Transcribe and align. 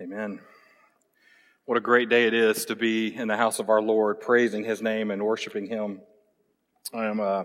Amen. 0.00 0.38
What 1.64 1.76
a 1.76 1.80
great 1.80 2.08
day 2.08 2.28
it 2.28 2.34
is 2.34 2.66
to 2.66 2.76
be 2.76 3.12
in 3.12 3.26
the 3.26 3.36
house 3.36 3.58
of 3.58 3.68
our 3.68 3.82
Lord, 3.82 4.20
praising 4.20 4.62
His 4.62 4.80
name 4.80 5.10
and 5.10 5.20
worshiping 5.20 5.66
Him. 5.66 6.02
I 6.94 7.06
am 7.06 7.18
uh, 7.18 7.44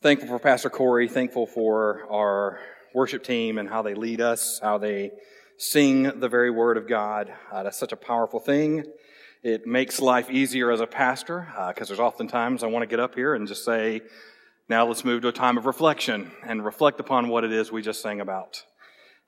thankful 0.00 0.28
for 0.28 0.38
Pastor 0.38 0.70
Corey, 0.70 1.08
thankful 1.08 1.44
for 1.44 2.06
our 2.08 2.60
worship 2.94 3.24
team 3.24 3.58
and 3.58 3.68
how 3.68 3.82
they 3.82 3.94
lead 3.94 4.20
us, 4.20 4.60
how 4.62 4.78
they 4.78 5.10
sing 5.58 6.20
the 6.20 6.28
very 6.28 6.52
Word 6.52 6.76
of 6.76 6.86
God. 6.86 7.32
Uh, 7.50 7.64
that's 7.64 7.78
such 7.78 7.90
a 7.90 7.96
powerful 7.96 8.38
thing. 8.38 8.84
It 9.42 9.66
makes 9.66 9.98
life 9.98 10.30
easier 10.30 10.70
as 10.70 10.78
a 10.78 10.86
pastor 10.86 11.48
because 11.66 11.88
uh, 11.88 11.94
there's 11.94 12.00
oftentimes 12.00 12.62
I 12.62 12.68
want 12.68 12.84
to 12.84 12.86
get 12.86 13.00
up 13.00 13.16
here 13.16 13.34
and 13.34 13.48
just 13.48 13.64
say, 13.64 14.02
now 14.68 14.86
let's 14.86 15.04
move 15.04 15.22
to 15.22 15.28
a 15.28 15.32
time 15.32 15.58
of 15.58 15.66
reflection 15.66 16.30
and 16.44 16.64
reflect 16.64 17.00
upon 17.00 17.26
what 17.26 17.42
it 17.42 17.50
is 17.50 17.72
we 17.72 17.82
just 17.82 18.02
sang 18.02 18.20
about 18.20 18.62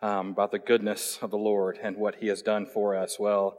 um, 0.01 0.31
about 0.31 0.53
the 0.53 0.59
goodness 0.59 1.19
of 1.23 1.31
the 1.31 1.39
Lord 1.39 1.79
and 1.83 1.97
what 1.97 2.17
He 2.17 2.29
has 2.29 2.43
done 2.43 2.67
for 2.67 2.95
us. 2.95 3.19
Well, 3.19 3.59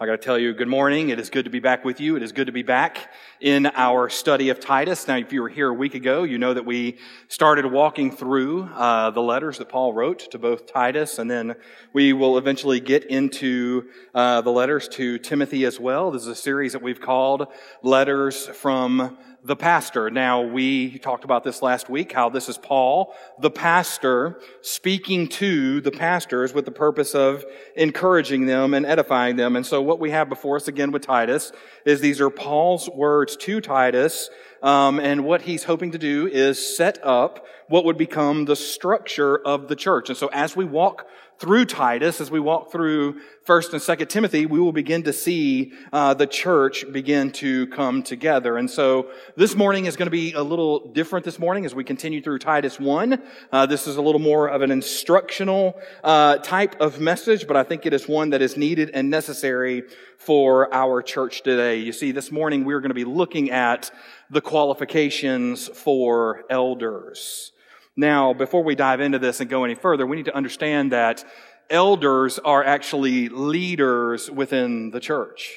I 0.00 0.06
got 0.06 0.12
to 0.12 0.18
tell 0.18 0.38
you, 0.38 0.52
good 0.52 0.66
morning. 0.66 1.10
It 1.10 1.20
is 1.20 1.30
good 1.30 1.44
to 1.44 1.50
be 1.50 1.60
back 1.60 1.84
with 1.84 2.00
you. 2.00 2.16
It 2.16 2.22
is 2.24 2.32
good 2.32 2.46
to 2.46 2.52
be 2.52 2.64
back 2.64 3.12
in 3.40 3.66
our 3.66 4.10
study 4.10 4.48
of 4.48 4.58
Titus. 4.58 5.06
Now, 5.06 5.18
if 5.18 5.32
you 5.32 5.40
were 5.40 5.48
here 5.48 5.68
a 5.68 5.72
week 5.72 5.94
ago, 5.94 6.24
you 6.24 6.36
know 6.36 6.52
that 6.52 6.66
we 6.66 6.98
started 7.28 7.64
walking 7.64 8.10
through 8.10 8.64
uh, 8.74 9.10
the 9.10 9.22
letters 9.22 9.58
that 9.58 9.68
Paul 9.68 9.92
wrote 9.92 10.30
to 10.32 10.38
both 10.38 10.66
Titus, 10.66 11.20
and 11.20 11.30
then 11.30 11.54
we 11.92 12.12
will 12.12 12.38
eventually 12.38 12.80
get 12.80 13.04
into 13.04 13.88
uh, 14.16 14.40
the 14.40 14.50
letters 14.50 14.88
to 14.88 15.16
Timothy 15.18 15.64
as 15.64 15.78
well. 15.78 16.10
This 16.10 16.22
is 16.22 16.28
a 16.28 16.34
series 16.34 16.72
that 16.72 16.82
we've 16.82 17.00
called 17.00 17.46
Letters 17.84 18.48
from 18.48 19.16
the 19.44 19.54
pastor. 19.54 20.08
Now, 20.08 20.40
we 20.40 20.98
talked 20.98 21.22
about 21.22 21.44
this 21.44 21.60
last 21.60 21.90
week, 21.90 22.12
how 22.12 22.30
this 22.30 22.48
is 22.48 22.56
Paul, 22.56 23.14
the 23.38 23.50
pastor, 23.50 24.40
speaking 24.62 25.28
to 25.28 25.82
the 25.82 25.90
pastors 25.90 26.54
with 26.54 26.64
the 26.64 26.70
purpose 26.70 27.14
of 27.14 27.44
encouraging 27.76 28.46
them 28.46 28.72
and 28.72 28.86
edifying 28.86 29.36
them. 29.36 29.54
And 29.54 29.66
so 29.66 29.82
what 29.82 30.00
we 30.00 30.12
have 30.12 30.30
before 30.30 30.56
us 30.56 30.66
again 30.66 30.92
with 30.92 31.02
Titus 31.02 31.52
is 31.84 32.00
these 32.00 32.22
are 32.22 32.30
Paul's 32.30 32.88
words 32.88 33.36
to 33.36 33.60
Titus, 33.60 34.30
um, 34.62 34.98
and 34.98 35.26
what 35.26 35.42
he's 35.42 35.64
hoping 35.64 35.90
to 35.90 35.98
do 35.98 36.26
is 36.26 36.76
set 36.76 36.98
up 37.04 37.46
what 37.68 37.84
would 37.84 37.98
become 37.98 38.46
the 38.46 38.56
structure 38.56 39.36
of 39.46 39.68
the 39.68 39.76
church. 39.76 40.08
And 40.08 40.16
so 40.16 40.28
as 40.32 40.56
we 40.56 40.64
walk 40.64 41.06
through 41.44 41.66
Titus, 41.66 42.22
as 42.22 42.30
we 42.30 42.40
walk 42.40 42.72
through 42.72 43.20
First 43.42 43.74
and 43.74 43.82
Second 43.82 44.08
Timothy, 44.08 44.46
we 44.46 44.58
will 44.58 44.72
begin 44.72 45.02
to 45.02 45.12
see 45.12 45.74
uh, 45.92 46.14
the 46.14 46.26
church 46.26 46.90
begin 46.90 47.32
to 47.32 47.66
come 47.66 48.02
together. 48.02 48.56
And 48.56 48.70
so 48.70 49.10
this 49.36 49.54
morning 49.54 49.84
is 49.84 49.94
going 49.94 50.06
to 50.06 50.10
be 50.10 50.32
a 50.32 50.42
little 50.42 50.88
different. 50.92 51.22
This 51.22 51.38
morning, 51.38 51.66
as 51.66 51.74
we 51.74 51.84
continue 51.84 52.22
through 52.22 52.38
Titus 52.38 52.80
one, 52.80 53.22
uh, 53.52 53.66
this 53.66 53.86
is 53.86 53.98
a 53.98 54.00
little 54.00 54.22
more 54.22 54.48
of 54.48 54.62
an 54.62 54.70
instructional 54.70 55.78
uh, 56.02 56.38
type 56.38 56.80
of 56.80 56.98
message, 56.98 57.46
but 57.46 57.58
I 57.58 57.62
think 57.62 57.84
it 57.84 57.92
is 57.92 58.08
one 58.08 58.30
that 58.30 58.40
is 58.40 58.56
needed 58.56 58.92
and 58.94 59.10
necessary 59.10 59.82
for 60.16 60.72
our 60.72 61.02
church 61.02 61.42
today. 61.42 61.76
You 61.76 61.92
see, 61.92 62.10
this 62.10 62.32
morning 62.32 62.64
we're 62.64 62.80
going 62.80 62.88
to 62.88 62.94
be 62.94 63.04
looking 63.04 63.50
at 63.50 63.90
the 64.30 64.40
qualifications 64.40 65.68
for 65.68 66.44
elders. 66.48 67.50
Now, 67.96 68.34
before 68.34 68.64
we 68.64 68.74
dive 68.74 69.00
into 69.00 69.18
this 69.18 69.40
and 69.40 69.48
go 69.48 69.64
any 69.64 69.74
further, 69.74 70.06
we 70.06 70.16
need 70.16 70.24
to 70.24 70.36
understand 70.36 70.92
that 70.92 71.24
elders 71.70 72.38
are 72.40 72.64
actually 72.64 73.28
leaders 73.28 74.30
within 74.30 74.90
the 74.90 75.00
church. 75.00 75.50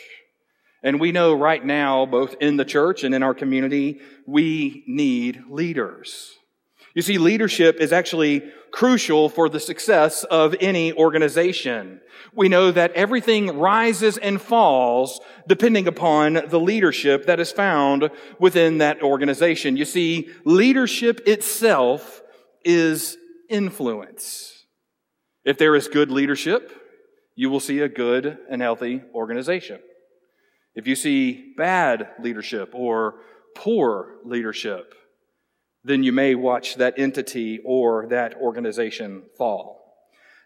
And 0.83 0.99
we 0.99 1.11
know 1.11 1.33
right 1.33 1.63
now, 1.63 2.05
both 2.05 2.35
in 2.39 2.57
the 2.57 2.65
church 2.65 3.03
and 3.03 3.15
in 3.15 3.23
our 3.23 3.33
community, 3.33 3.99
we 4.27 4.83
need 4.87 5.43
leaders. 5.49 6.35
You 6.93 7.01
see, 7.01 7.17
leadership 7.17 7.77
is 7.79 7.91
actually 7.91 8.43
crucial 8.71 9.29
for 9.29 9.49
the 9.49 9.59
success 9.59 10.23
of 10.25 10.55
any 10.59 10.93
organization. 10.93 12.01
We 12.33 12.49
know 12.49 12.71
that 12.71 12.91
everything 12.93 13.57
rises 13.57 14.17
and 14.17 14.41
falls 14.41 15.19
depending 15.47 15.87
upon 15.87 16.41
the 16.47 16.59
leadership 16.59 17.25
that 17.25 17.39
is 17.39 17.51
found 17.51 18.09
within 18.39 18.79
that 18.79 19.01
organization. 19.01 19.77
You 19.77 19.85
see, 19.85 20.29
leadership 20.43 21.21
itself 21.27 22.21
is 22.63 23.17
influence. 23.49 24.65
If 25.45 25.57
there 25.57 25.75
is 25.75 25.87
good 25.87 26.11
leadership, 26.11 26.71
you 27.35 27.49
will 27.49 27.59
see 27.59 27.79
a 27.79 27.89
good 27.89 28.37
and 28.49 28.61
healthy 28.61 29.01
organization. 29.13 29.79
If 30.75 30.87
you 30.87 30.95
see 30.95 31.53
bad 31.55 32.09
leadership 32.21 32.71
or 32.73 33.15
poor 33.55 34.17
leadership, 34.25 34.93
then 35.83 36.03
you 36.03 36.11
may 36.11 36.35
watch 36.35 36.75
that 36.75 36.99
entity 36.99 37.59
or 37.63 38.07
that 38.07 38.35
organization 38.35 39.23
fall. 39.37 39.86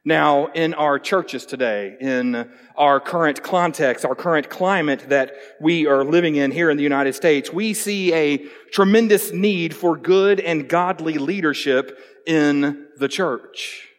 Now, 0.04 0.48
in 0.48 0.74
our 0.74 0.98
churches 0.98 1.46
today, 1.46 1.96
in 2.02 2.50
our 2.76 3.00
current 3.00 3.44
context, 3.44 4.04
our 4.04 4.16
current 4.16 4.50
climate 4.50 5.06
that 5.10 5.34
we 5.60 5.86
are 5.86 6.04
living 6.04 6.38
in 6.38 6.50
here 6.50 6.72
in 6.72 6.78
the 6.78 6.84
United 6.84 7.14
States, 7.14 7.54
we 7.54 7.76
see 7.76 8.12
a 8.12 8.38
tremendous 8.72 9.32
need 9.32 9.76
for 9.76 9.96
good 9.96 10.40
and 10.40 10.68
godly 10.68 11.20
leadership 11.20 12.00
in 12.26 12.88
the 12.98 13.08
church. 13.08 13.90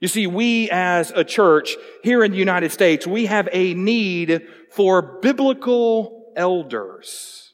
You 0.00 0.08
see, 0.08 0.26
we 0.26 0.70
as 0.70 1.10
a 1.14 1.24
church 1.24 1.76
here 2.02 2.24
in 2.24 2.32
the 2.32 2.38
United 2.38 2.72
States, 2.72 3.06
we 3.06 3.26
have 3.26 3.46
a 3.52 3.74
need 3.74 4.46
for 4.70 5.20
biblical 5.20 6.32
elders. 6.36 7.52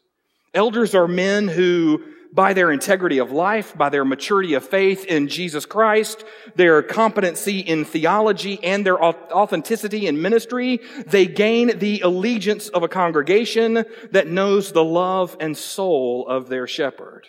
Elders 0.55 0.95
are 0.95 1.09
men 1.09 1.49
who 1.49 2.05
by 2.37 2.53
their 2.53 2.71
integrity 2.71 3.17
of 3.17 3.33
life, 3.33 3.77
by 3.77 3.89
their 3.89 4.05
maturity 4.05 4.53
of 4.53 4.69
faith 4.69 5.07
in 5.07 5.27
Jesus 5.27 5.65
Christ, 5.65 6.23
their 6.55 6.83
competency 6.83 7.61
in 7.61 7.87
theology, 7.87 8.63
and 8.63 8.85
their 8.85 9.03
authenticity 9.03 10.07
in 10.07 10.21
ministry, 10.21 10.81
they 11.07 11.27
gain 11.27 11.79
the 11.79 12.03
allegiance 12.03 12.69
of 12.69 12.83
a 12.83 12.89
congregation 12.89 13.87
that 14.13 14.29
knows 14.29 14.73
the 14.73 14.85
love 14.85 15.35
and 15.41 15.57
soul 15.57 16.29
of 16.29 16.49
their 16.49 16.67
shepherd. 16.67 17.27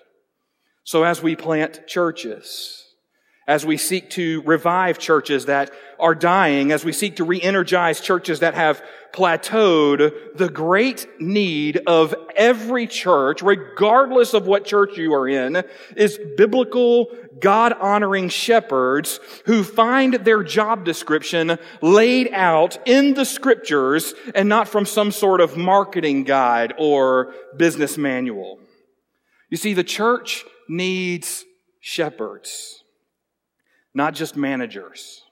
So 0.83 1.03
as 1.03 1.23
we 1.23 1.37
plant 1.37 1.87
churches, 1.87 2.83
as 3.47 3.65
we 3.65 3.77
seek 3.77 4.09
to 4.11 4.41
revive 4.41 4.99
churches 4.99 5.45
that 5.45 5.71
are 5.99 6.15
dying, 6.15 6.71
as 6.71 6.85
we 6.85 6.91
seek 6.91 7.17
to 7.17 7.23
re-energize 7.23 8.01
churches 8.01 8.39
that 8.39 8.53
have 8.53 8.81
plateaued, 9.13 10.11
the 10.35 10.49
great 10.49 11.07
need 11.19 11.81
of 11.87 12.13
every 12.35 12.87
church, 12.87 13.41
regardless 13.41 14.33
of 14.33 14.45
what 14.45 14.65
church 14.65 14.97
you 14.97 15.13
are 15.13 15.27
in, 15.27 15.63
is 15.95 16.19
biblical, 16.35 17.07
God-honoring 17.39 18.29
shepherds 18.29 19.19
who 19.45 19.63
find 19.63 20.13
their 20.15 20.43
job 20.43 20.85
description 20.85 21.57
laid 21.81 22.31
out 22.33 22.77
in 22.87 23.13
the 23.13 23.25
scriptures 23.25 24.13
and 24.35 24.49
not 24.49 24.67
from 24.67 24.85
some 24.85 25.11
sort 25.11 25.41
of 25.41 25.57
marketing 25.57 26.23
guide 26.23 26.73
or 26.77 27.33
business 27.55 27.97
manual. 27.97 28.59
You 29.49 29.57
see, 29.57 29.73
the 29.73 29.83
church 29.83 30.43
needs 30.67 31.45
shepherds 31.79 32.83
not 33.97 34.13
just 34.13 34.37
managers. 34.37 35.23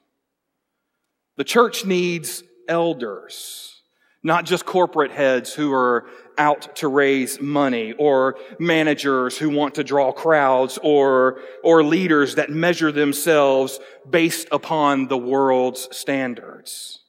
The 1.36 1.44
church 1.44 1.84
needs 1.84 2.42
elders, 2.66 3.82
not 4.22 4.46
just 4.46 4.64
corporate 4.64 5.10
heads 5.10 5.52
who 5.52 5.72
are 5.72 6.06
out 6.38 6.76
to 6.76 6.88
raise 6.88 7.40
money 7.40 7.92
or 7.92 8.36
managers 8.58 9.36
who 9.36 9.50
want 9.50 9.74
to 9.74 9.84
draw 9.84 10.12
crowds 10.12 10.78
or, 10.82 11.40
or 11.62 11.82
leaders 11.82 12.36
that 12.36 12.50
measure 12.50 12.90
themselves 12.90 13.78
based 14.08 14.48
upon 14.50 15.08
the 15.08 15.18
world's 15.18 15.94
standards. 15.96 17.00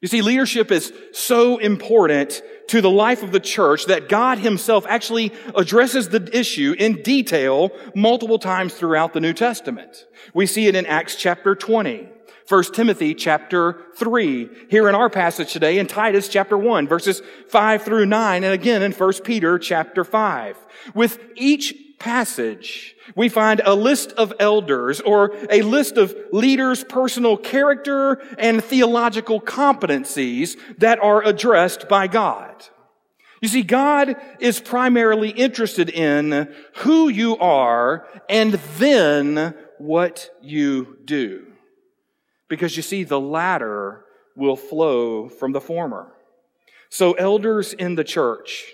You 0.00 0.08
see, 0.08 0.22
leadership 0.22 0.70
is 0.70 0.92
so 1.12 1.58
important 1.58 2.42
to 2.68 2.80
the 2.80 2.90
life 2.90 3.22
of 3.22 3.32
the 3.32 3.40
church 3.40 3.86
that 3.86 4.08
God 4.08 4.38
himself 4.38 4.84
actually 4.88 5.32
addresses 5.54 6.08
the 6.08 6.28
issue 6.36 6.74
in 6.78 7.02
detail 7.02 7.70
multiple 7.94 8.38
times 8.38 8.74
throughout 8.74 9.14
the 9.14 9.20
New 9.20 9.32
Testament. 9.32 10.06
We 10.34 10.46
see 10.46 10.66
it 10.66 10.74
in 10.74 10.86
Acts 10.86 11.16
chapter 11.16 11.54
20. 11.54 12.10
1 12.48 12.62
Timothy 12.74 13.12
chapter 13.12 13.86
3, 13.96 14.48
here 14.70 14.88
in 14.88 14.94
our 14.94 15.10
passage 15.10 15.52
today, 15.52 15.78
in 15.78 15.86
Titus 15.88 16.28
chapter 16.28 16.56
1, 16.56 16.86
verses 16.86 17.20
5 17.48 17.82
through 17.82 18.06
9, 18.06 18.44
and 18.44 18.52
again 18.52 18.82
in 18.82 18.92
1 18.92 19.12
Peter 19.24 19.58
chapter 19.58 20.04
5. 20.04 20.56
With 20.94 21.18
each 21.34 21.74
passage, 21.98 22.94
we 23.16 23.28
find 23.28 23.60
a 23.64 23.74
list 23.74 24.12
of 24.12 24.32
elders 24.38 25.00
or 25.00 25.34
a 25.50 25.62
list 25.62 25.96
of 25.96 26.14
leaders' 26.30 26.84
personal 26.84 27.36
character 27.36 28.22
and 28.38 28.62
theological 28.62 29.40
competencies 29.40 30.56
that 30.78 31.00
are 31.00 31.24
addressed 31.24 31.88
by 31.88 32.06
God. 32.06 32.64
You 33.40 33.48
see, 33.48 33.62
God 33.62 34.14
is 34.38 34.60
primarily 34.60 35.30
interested 35.30 35.90
in 35.90 36.54
who 36.76 37.08
you 37.08 37.36
are 37.38 38.06
and 38.28 38.52
then 38.78 39.54
what 39.78 40.30
you 40.42 40.98
do. 41.04 41.45
Because 42.48 42.76
you 42.76 42.82
see, 42.82 43.04
the 43.04 43.20
latter 43.20 44.04
will 44.36 44.56
flow 44.56 45.28
from 45.28 45.52
the 45.52 45.60
former. 45.60 46.12
So 46.88 47.12
elders 47.14 47.72
in 47.72 47.94
the 47.94 48.04
church, 48.04 48.72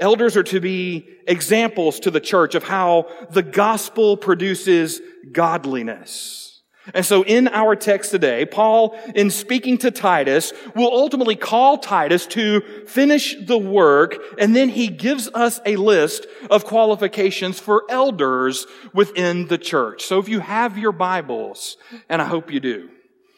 Elders 0.00 0.34
are 0.34 0.42
to 0.44 0.60
be 0.60 1.06
examples 1.28 2.00
to 2.00 2.10
the 2.10 2.20
church 2.20 2.54
of 2.54 2.64
how 2.64 3.06
the 3.30 3.42
gospel 3.42 4.16
produces 4.16 5.02
godliness. 5.30 6.49
And 6.94 7.04
so 7.04 7.22
in 7.24 7.48
our 7.48 7.76
text 7.76 8.10
today, 8.10 8.44
Paul, 8.44 8.98
in 9.14 9.30
speaking 9.30 9.78
to 9.78 9.90
Titus, 9.90 10.52
will 10.74 10.92
ultimately 10.92 11.36
call 11.36 11.78
Titus 11.78 12.26
to 12.28 12.60
finish 12.86 13.36
the 13.40 13.58
work, 13.58 14.16
and 14.38 14.54
then 14.54 14.68
he 14.68 14.88
gives 14.88 15.28
us 15.34 15.60
a 15.64 15.76
list 15.76 16.26
of 16.50 16.64
qualifications 16.64 17.60
for 17.60 17.84
elders 17.88 18.66
within 18.92 19.46
the 19.46 19.58
church. 19.58 20.04
So 20.04 20.18
if 20.18 20.28
you 20.28 20.40
have 20.40 20.78
your 20.78 20.92
Bibles, 20.92 21.76
and 22.08 22.20
I 22.20 22.24
hope 22.24 22.52
you 22.52 22.60
do, 22.60 22.90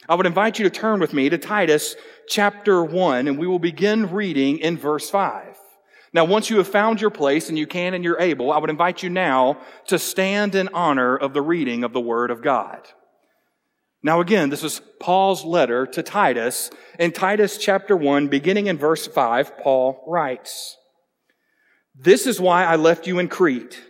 I 0.08 0.14
would 0.14 0.26
invite 0.26 0.58
you 0.58 0.64
to 0.64 0.70
turn 0.70 1.00
with 1.00 1.12
me 1.12 1.28
to 1.28 1.38
Titus 1.38 1.96
chapter 2.28 2.84
1, 2.84 3.28
and 3.28 3.38
we 3.38 3.46
will 3.46 3.58
begin 3.58 4.10
reading 4.10 4.58
in 4.58 4.76
verse 4.76 5.08
5. 5.08 5.56
Now, 6.14 6.26
once 6.26 6.50
you 6.50 6.58
have 6.58 6.68
found 6.68 7.00
your 7.00 7.10
place 7.10 7.48
and 7.48 7.58
you 7.58 7.66
can 7.66 7.94
and 7.94 8.04
you're 8.04 8.20
able, 8.20 8.52
I 8.52 8.58
would 8.58 8.68
invite 8.68 9.02
you 9.02 9.08
now 9.08 9.58
to 9.86 9.98
stand 9.98 10.54
in 10.54 10.68
honor 10.74 11.16
of 11.16 11.32
the 11.32 11.40
reading 11.40 11.84
of 11.84 11.92
the 11.92 12.00
Word 12.00 12.30
of 12.30 12.42
God. 12.42 12.86
Now 14.04 14.20
again, 14.20 14.50
this 14.50 14.64
is 14.64 14.80
Paul's 14.98 15.44
letter 15.44 15.86
to 15.86 16.02
Titus. 16.02 16.70
In 16.98 17.12
Titus 17.12 17.56
chapter 17.56 17.96
1, 17.96 18.26
beginning 18.26 18.66
in 18.66 18.76
verse 18.76 19.06
5, 19.06 19.58
Paul 19.58 20.02
writes, 20.08 20.76
This 21.94 22.26
is 22.26 22.40
why 22.40 22.64
I 22.64 22.74
left 22.74 23.06
you 23.06 23.20
in 23.20 23.28
Crete, 23.28 23.80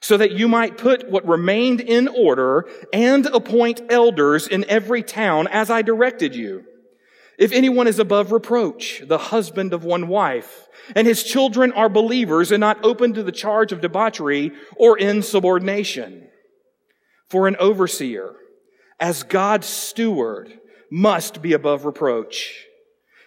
so 0.00 0.16
that 0.16 0.32
you 0.32 0.48
might 0.48 0.78
put 0.78 1.10
what 1.10 1.28
remained 1.28 1.82
in 1.82 2.08
order 2.08 2.66
and 2.90 3.26
appoint 3.26 3.82
elders 3.90 4.48
in 4.48 4.64
every 4.64 5.02
town 5.02 5.46
as 5.48 5.70
I 5.70 5.82
directed 5.82 6.34
you. 6.34 6.64
If 7.38 7.52
anyone 7.52 7.86
is 7.86 7.98
above 7.98 8.32
reproach, 8.32 9.02
the 9.06 9.18
husband 9.18 9.74
of 9.74 9.84
one 9.84 10.08
wife, 10.08 10.68
and 10.94 11.06
his 11.06 11.22
children 11.22 11.70
are 11.72 11.90
believers 11.90 12.50
and 12.50 12.60
not 12.60 12.82
open 12.82 13.12
to 13.14 13.22
the 13.22 13.32
charge 13.32 13.72
of 13.72 13.82
debauchery 13.82 14.52
or 14.76 14.96
insubordination. 14.96 16.28
For 17.28 17.48
an 17.48 17.56
overseer, 17.56 18.36
as 19.04 19.22
God's 19.22 19.66
steward, 19.66 20.58
must 20.90 21.42
be 21.42 21.52
above 21.52 21.84
reproach. 21.84 22.64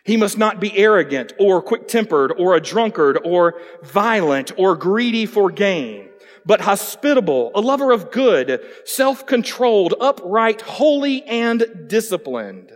He 0.04 0.18
must 0.18 0.36
not 0.36 0.60
be 0.60 0.76
arrogant 0.76 1.34
or 1.38 1.62
quick 1.62 1.88
tempered 1.88 2.34
or 2.36 2.56
a 2.56 2.60
drunkard 2.60 3.20
or 3.24 3.62
violent 3.84 4.52
or 4.58 4.76
greedy 4.76 5.28
for 5.28 5.52
gain, 5.52 6.10
but 6.48 6.62
hospitable, 6.62 7.52
a 7.54 7.62
lover 7.62 7.92
of 7.92 8.10
good, 8.10 8.60
self-controlled, 8.86 9.94
upright, 10.02 10.62
holy, 10.62 11.22
and 11.26 11.86
disciplined. 11.88 12.72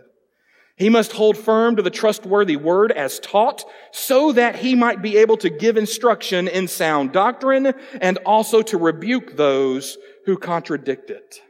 He 0.75 0.89
must 0.89 1.13
hold 1.13 1.37
firm 1.39 1.77
to 1.77 1.81
the 1.81 1.89
trustworthy 1.89 2.55
word 2.55 2.91
as 2.91 3.19
taught 3.19 3.65
so 3.91 4.31
that 4.33 4.57
he 4.57 4.75
might 4.75 5.01
be 5.01 5.17
able 5.17 5.37
to 5.37 5.49
give 5.49 5.75
instruction 5.75 6.47
in 6.47 6.67
sound 6.67 7.13
doctrine 7.13 7.73
and 7.99 8.19
also 8.27 8.61
to 8.61 8.77
rebuke 8.77 9.37
those 9.37 9.97
who 10.27 10.37
contradict 10.37 11.09
it. 11.09 11.41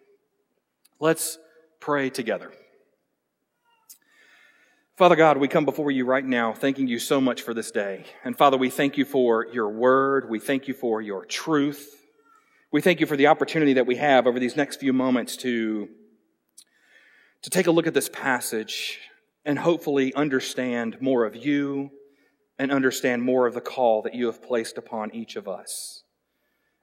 Let's 1.01 1.39
pray 1.81 2.09
together. 2.11 2.51
Father 4.95 5.15
God, 5.15 5.37
we 5.37 5.47
come 5.47 5.65
before 5.65 5.89
you 5.89 6.05
right 6.05 6.23
now 6.23 6.53
thanking 6.53 6.87
you 6.87 6.99
so 6.99 7.19
much 7.19 7.41
for 7.41 7.55
this 7.55 7.71
day. 7.71 8.05
And 8.23 8.37
Father, 8.37 8.55
we 8.55 8.69
thank 8.69 8.97
you 8.97 9.03
for 9.03 9.47
your 9.51 9.67
word. 9.67 10.29
We 10.29 10.39
thank 10.39 10.67
you 10.67 10.75
for 10.75 11.01
your 11.01 11.25
truth. 11.25 12.05
We 12.71 12.81
thank 12.81 12.99
you 12.99 13.07
for 13.07 13.17
the 13.17 13.27
opportunity 13.27 13.73
that 13.73 13.87
we 13.87 13.95
have 13.95 14.27
over 14.27 14.39
these 14.39 14.55
next 14.55 14.79
few 14.79 14.93
moments 14.93 15.35
to, 15.37 15.89
to 17.41 17.49
take 17.49 17.65
a 17.65 17.71
look 17.71 17.87
at 17.87 17.95
this 17.95 18.09
passage 18.09 18.99
and 19.43 19.57
hopefully 19.57 20.13
understand 20.13 21.01
more 21.01 21.25
of 21.25 21.35
you 21.35 21.89
and 22.59 22.71
understand 22.71 23.23
more 23.23 23.47
of 23.47 23.55
the 23.55 23.61
call 23.61 24.03
that 24.03 24.13
you 24.13 24.27
have 24.27 24.43
placed 24.43 24.77
upon 24.77 25.15
each 25.15 25.35
of 25.35 25.47
us. 25.47 26.00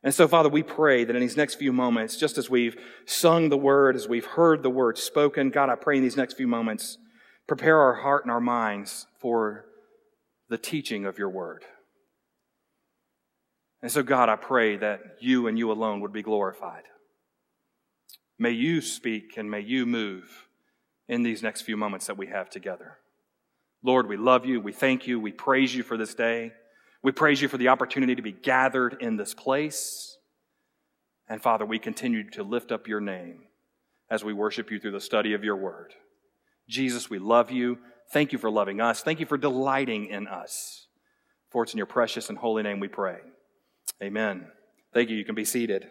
And 0.08 0.14
so, 0.14 0.26
Father, 0.26 0.48
we 0.48 0.62
pray 0.62 1.04
that 1.04 1.14
in 1.14 1.20
these 1.20 1.36
next 1.36 1.56
few 1.56 1.70
moments, 1.70 2.16
just 2.16 2.38
as 2.38 2.48
we've 2.48 2.82
sung 3.04 3.50
the 3.50 3.58
word, 3.58 3.94
as 3.94 4.08
we've 4.08 4.24
heard 4.24 4.62
the 4.62 4.70
word 4.70 4.96
spoken, 4.96 5.50
God, 5.50 5.68
I 5.68 5.74
pray 5.74 5.98
in 5.98 6.02
these 6.02 6.16
next 6.16 6.38
few 6.38 6.48
moments, 6.48 6.96
prepare 7.46 7.78
our 7.78 7.92
heart 7.92 8.24
and 8.24 8.32
our 8.32 8.40
minds 8.40 9.06
for 9.20 9.66
the 10.48 10.56
teaching 10.56 11.04
of 11.04 11.18
your 11.18 11.28
word. 11.28 11.62
And 13.82 13.92
so, 13.92 14.02
God, 14.02 14.30
I 14.30 14.36
pray 14.36 14.78
that 14.78 15.18
you 15.20 15.46
and 15.46 15.58
you 15.58 15.70
alone 15.70 16.00
would 16.00 16.14
be 16.14 16.22
glorified. 16.22 16.84
May 18.38 18.52
you 18.52 18.80
speak 18.80 19.36
and 19.36 19.50
may 19.50 19.60
you 19.60 19.84
move 19.84 20.48
in 21.06 21.22
these 21.22 21.42
next 21.42 21.60
few 21.60 21.76
moments 21.76 22.06
that 22.06 22.16
we 22.16 22.28
have 22.28 22.48
together. 22.48 22.96
Lord, 23.82 24.08
we 24.08 24.16
love 24.16 24.46
you. 24.46 24.58
We 24.58 24.72
thank 24.72 25.06
you. 25.06 25.20
We 25.20 25.32
praise 25.32 25.74
you 25.74 25.82
for 25.82 25.98
this 25.98 26.14
day. 26.14 26.52
We 27.02 27.12
praise 27.12 27.40
you 27.40 27.48
for 27.48 27.58
the 27.58 27.68
opportunity 27.68 28.14
to 28.14 28.22
be 28.22 28.32
gathered 28.32 28.96
in 29.00 29.16
this 29.16 29.34
place. 29.34 30.16
And 31.28 31.42
Father, 31.42 31.64
we 31.64 31.78
continue 31.78 32.28
to 32.30 32.42
lift 32.42 32.72
up 32.72 32.88
your 32.88 33.00
name 33.00 33.44
as 34.10 34.24
we 34.24 34.32
worship 34.32 34.70
you 34.70 34.80
through 34.80 34.92
the 34.92 35.00
study 35.00 35.34
of 35.34 35.44
your 35.44 35.56
word. 35.56 35.94
Jesus, 36.68 37.08
we 37.10 37.18
love 37.18 37.50
you. 37.50 37.78
Thank 38.12 38.32
you 38.32 38.38
for 38.38 38.50
loving 38.50 38.80
us. 38.80 39.02
Thank 39.02 39.20
you 39.20 39.26
for 39.26 39.36
delighting 39.36 40.06
in 40.06 40.26
us. 40.26 40.86
For 41.50 41.62
it's 41.62 41.72
in 41.72 41.78
your 41.78 41.86
precious 41.86 42.28
and 42.28 42.38
holy 42.38 42.62
name 42.62 42.80
we 42.80 42.88
pray. 42.88 43.18
Amen. 44.02 44.46
Thank 44.92 45.10
you. 45.10 45.16
You 45.16 45.24
can 45.24 45.34
be 45.34 45.44
seated. 45.44 45.88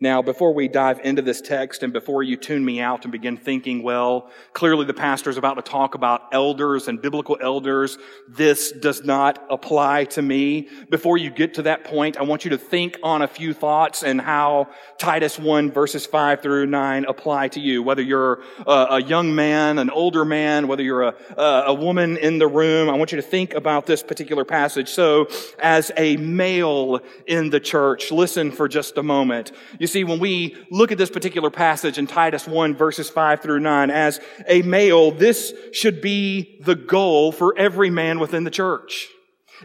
Now, 0.00 0.22
before 0.22 0.52
we 0.52 0.68
dive 0.68 1.00
into 1.04 1.22
this 1.22 1.40
text 1.40 1.82
and 1.82 1.92
before 1.92 2.22
you 2.22 2.36
tune 2.36 2.64
me 2.64 2.80
out 2.80 3.04
and 3.04 3.12
begin 3.12 3.36
thinking, 3.36 3.82
well, 3.82 4.30
clearly 4.52 4.84
the 4.84 4.94
pastor 4.94 5.30
is 5.30 5.36
about 5.36 5.54
to 5.54 5.62
talk 5.62 5.94
about 5.94 6.22
elders 6.32 6.88
and 6.88 7.00
biblical 7.00 7.38
elders. 7.40 7.96
This 8.28 8.72
does 8.72 9.04
not 9.04 9.44
apply 9.50 10.06
to 10.06 10.22
me. 10.22 10.68
Before 10.90 11.16
you 11.16 11.30
get 11.30 11.54
to 11.54 11.62
that 11.62 11.84
point, 11.84 12.16
I 12.16 12.24
want 12.24 12.44
you 12.44 12.50
to 12.50 12.58
think 12.58 12.98
on 13.02 13.22
a 13.22 13.28
few 13.28 13.54
thoughts 13.54 14.02
and 14.02 14.20
how 14.20 14.68
Titus 14.98 15.38
1 15.38 15.70
verses 15.70 16.06
5 16.06 16.42
through 16.42 16.66
9 16.66 17.04
apply 17.04 17.48
to 17.48 17.60
you. 17.60 17.82
Whether 17.82 18.02
you're 18.02 18.42
a, 18.66 19.00
young 19.04 19.34
man, 19.34 19.78
an 19.78 19.90
older 19.90 20.24
man, 20.24 20.66
whether 20.66 20.82
you're 20.82 21.02
a, 21.02 21.14
a 21.36 21.74
woman 21.74 22.16
in 22.16 22.38
the 22.38 22.48
room, 22.48 22.88
I 22.88 22.94
want 22.94 23.12
you 23.12 23.16
to 23.16 23.22
think 23.22 23.54
about 23.54 23.86
this 23.86 24.02
particular 24.02 24.44
passage. 24.44 24.88
So, 24.88 25.28
as 25.58 25.92
a 25.96 26.16
male 26.16 27.00
in 27.26 27.50
the 27.50 27.60
church, 27.60 28.10
listen 28.10 28.50
for 28.50 28.68
just 28.68 28.98
a 28.98 29.02
moment. 29.02 29.52
You 29.84 29.88
see, 29.88 30.02
when 30.02 30.18
we 30.18 30.56
look 30.70 30.92
at 30.92 30.96
this 30.96 31.10
particular 31.10 31.50
passage 31.50 31.98
in 31.98 32.06
Titus 32.06 32.48
1 32.48 32.74
verses 32.74 33.10
5 33.10 33.42
through 33.42 33.60
9, 33.60 33.90
as 33.90 34.18
a 34.46 34.62
male, 34.62 35.10
this 35.10 35.52
should 35.74 36.00
be 36.00 36.58
the 36.62 36.74
goal 36.74 37.32
for 37.32 37.54
every 37.58 37.90
man 37.90 38.18
within 38.18 38.44
the 38.44 38.50
church. 38.50 39.08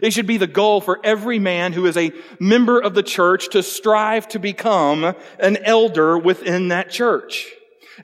It 0.02 0.12
should 0.12 0.26
be 0.26 0.36
the 0.36 0.46
goal 0.46 0.82
for 0.82 1.00
every 1.02 1.38
man 1.38 1.72
who 1.72 1.86
is 1.86 1.96
a 1.96 2.12
member 2.38 2.78
of 2.78 2.92
the 2.92 3.02
church 3.02 3.48
to 3.52 3.62
strive 3.62 4.28
to 4.28 4.38
become 4.38 5.14
an 5.38 5.56
elder 5.64 6.18
within 6.18 6.68
that 6.68 6.90
church. 6.90 7.46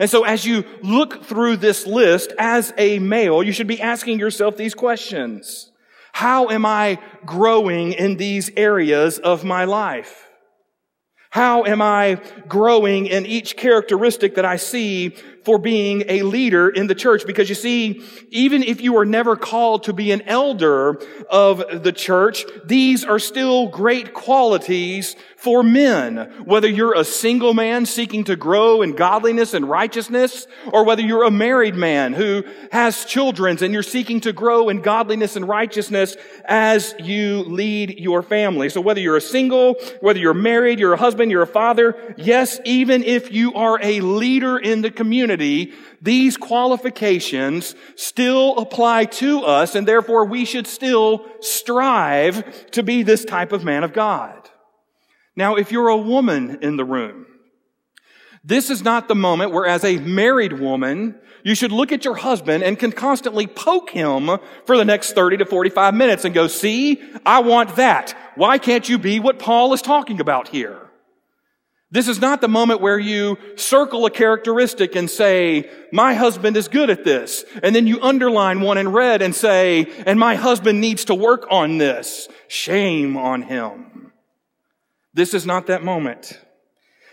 And 0.00 0.08
so 0.08 0.24
as 0.24 0.46
you 0.46 0.64
look 0.80 1.22
through 1.22 1.58
this 1.58 1.86
list 1.86 2.32
as 2.38 2.72
a 2.78 2.98
male, 2.98 3.42
you 3.42 3.52
should 3.52 3.66
be 3.66 3.82
asking 3.82 4.20
yourself 4.20 4.56
these 4.56 4.74
questions. 4.74 5.70
How 6.14 6.48
am 6.48 6.64
I 6.64 6.98
growing 7.26 7.92
in 7.92 8.16
these 8.16 8.50
areas 8.56 9.18
of 9.18 9.44
my 9.44 9.66
life? 9.66 10.25
How 11.30 11.64
am 11.64 11.82
I 11.82 12.20
growing 12.48 13.06
in 13.06 13.26
each 13.26 13.56
characteristic 13.56 14.36
that 14.36 14.44
I 14.44 14.56
see 14.56 15.14
for 15.46 15.58
being 15.58 16.02
a 16.08 16.22
leader 16.22 16.68
in 16.68 16.88
the 16.88 16.94
church. 16.94 17.24
Because 17.24 17.48
you 17.48 17.54
see, 17.54 18.02
even 18.30 18.64
if 18.64 18.80
you 18.80 18.96
are 18.96 19.04
never 19.04 19.36
called 19.36 19.84
to 19.84 19.92
be 19.92 20.10
an 20.10 20.22
elder 20.22 21.00
of 21.30 21.84
the 21.84 21.92
church, 21.92 22.44
these 22.64 23.04
are 23.04 23.20
still 23.20 23.68
great 23.68 24.12
qualities 24.12 25.14
for 25.36 25.62
men. 25.62 26.16
Whether 26.44 26.66
you're 26.66 26.98
a 26.98 27.04
single 27.04 27.54
man 27.54 27.86
seeking 27.86 28.24
to 28.24 28.34
grow 28.34 28.82
in 28.82 28.96
godliness 28.96 29.54
and 29.54 29.70
righteousness, 29.70 30.48
or 30.72 30.84
whether 30.84 31.02
you're 31.02 31.22
a 31.22 31.30
married 31.30 31.76
man 31.76 32.12
who 32.12 32.42
has 32.72 33.04
children 33.04 33.56
and 33.62 33.72
you're 33.72 33.84
seeking 33.84 34.20
to 34.22 34.32
grow 34.32 34.68
in 34.68 34.82
godliness 34.82 35.36
and 35.36 35.46
righteousness 35.46 36.16
as 36.46 36.92
you 36.98 37.44
lead 37.44 38.00
your 38.00 38.24
family. 38.24 38.68
So 38.68 38.80
whether 38.80 38.98
you're 38.98 39.16
a 39.16 39.20
single, 39.20 39.74
whether 40.00 40.18
you're 40.18 40.34
married, 40.34 40.80
you're 40.80 40.94
a 40.94 40.98
husband, 40.98 41.30
you're 41.30 41.42
a 41.42 41.46
father, 41.46 42.14
yes, 42.16 42.58
even 42.64 43.04
if 43.04 43.30
you 43.30 43.54
are 43.54 43.78
a 43.80 44.00
leader 44.00 44.58
in 44.58 44.82
the 44.82 44.90
community, 44.90 45.35
these 45.36 46.36
qualifications 46.36 47.74
still 47.94 48.56
apply 48.58 49.06
to 49.06 49.42
us, 49.42 49.74
and 49.74 49.86
therefore 49.86 50.24
we 50.24 50.44
should 50.44 50.66
still 50.66 51.26
strive 51.40 52.70
to 52.72 52.82
be 52.82 53.02
this 53.02 53.24
type 53.24 53.52
of 53.52 53.64
man 53.64 53.84
of 53.84 53.92
God. 53.92 54.50
Now, 55.36 55.56
if 55.56 55.70
you're 55.70 55.88
a 55.88 55.96
woman 55.96 56.58
in 56.62 56.76
the 56.76 56.84
room, 56.84 57.26
this 58.42 58.70
is 58.70 58.82
not 58.82 59.08
the 59.08 59.14
moment 59.14 59.52
where 59.52 59.66
as 59.66 59.84
a 59.84 59.98
married 59.98 60.54
woman, 60.54 61.16
you 61.42 61.54
should 61.54 61.72
look 61.72 61.92
at 61.92 62.04
your 62.04 62.14
husband 62.14 62.62
and 62.64 62.78
can 62.78 62.92
constantly 62.92 63.46
poke 63.46 63.90
him 63.90 64.38
for 64.64 64.76
the 64.76 64.84
next 64.84 65.12
30 65.12 65.38
to 65.38 65.46
45 65.46 65.94
minutes 65.94 66.24
and 66.24 66.34
go, 66.34 66.46
see, 66.46 67.02
I 67.24 67.40
want 67.40 67.76
that. 67.76 68.16
Why 68.36 68.58
can't 68.58 68.88
you 68.88 68.98
be 68.98 69.20
what 69.20 69.38
Paul 69.38 69.72
is 69.72 69.82
talking 69.82 70.20
about 70.20 70.48
here? 70.48 70.85
This 71.96 72.08
is 72.08 72.20
not 72.20 72.42
the 72.42 72.46
moment 72.46 72.82
where 72.82 72.98
you 72.98 73.38
circle 73.54 74.04
a 74.04 74.10
characteristic 74.10 74.96
and 74.96 75.08
say, 75.08 75.70
my 75.92 76.12
husband 76.12 76.54
is 76.54 76.68
good 76.68 76.90
at 76.90 77.04
this. 77.04 77.42
And 77.62 77.74
then 77.74 77.86
you 77.86 78.02
underline 78.02 78.60
one 78.60 78.76
in 78.76 78.92
red 78.92 79.22
and 79.22 79.34
say, 79.34 79.90
and 80.04 80.20
my 80.20 80.34
husband 80.34 80.78
needs 80.78 81.06
to 81.06 81.14
work 81.14 81.46
on 81.50 81.78
this. 81.78 82.28
Shame 82.48 83.16
on 83.16 83.40
him. 83.40 84.12
This 85.14 85.32
is 85.32 85.46
not 85.46 85.68
that 85.68 85.82
moment. 85.82 86.38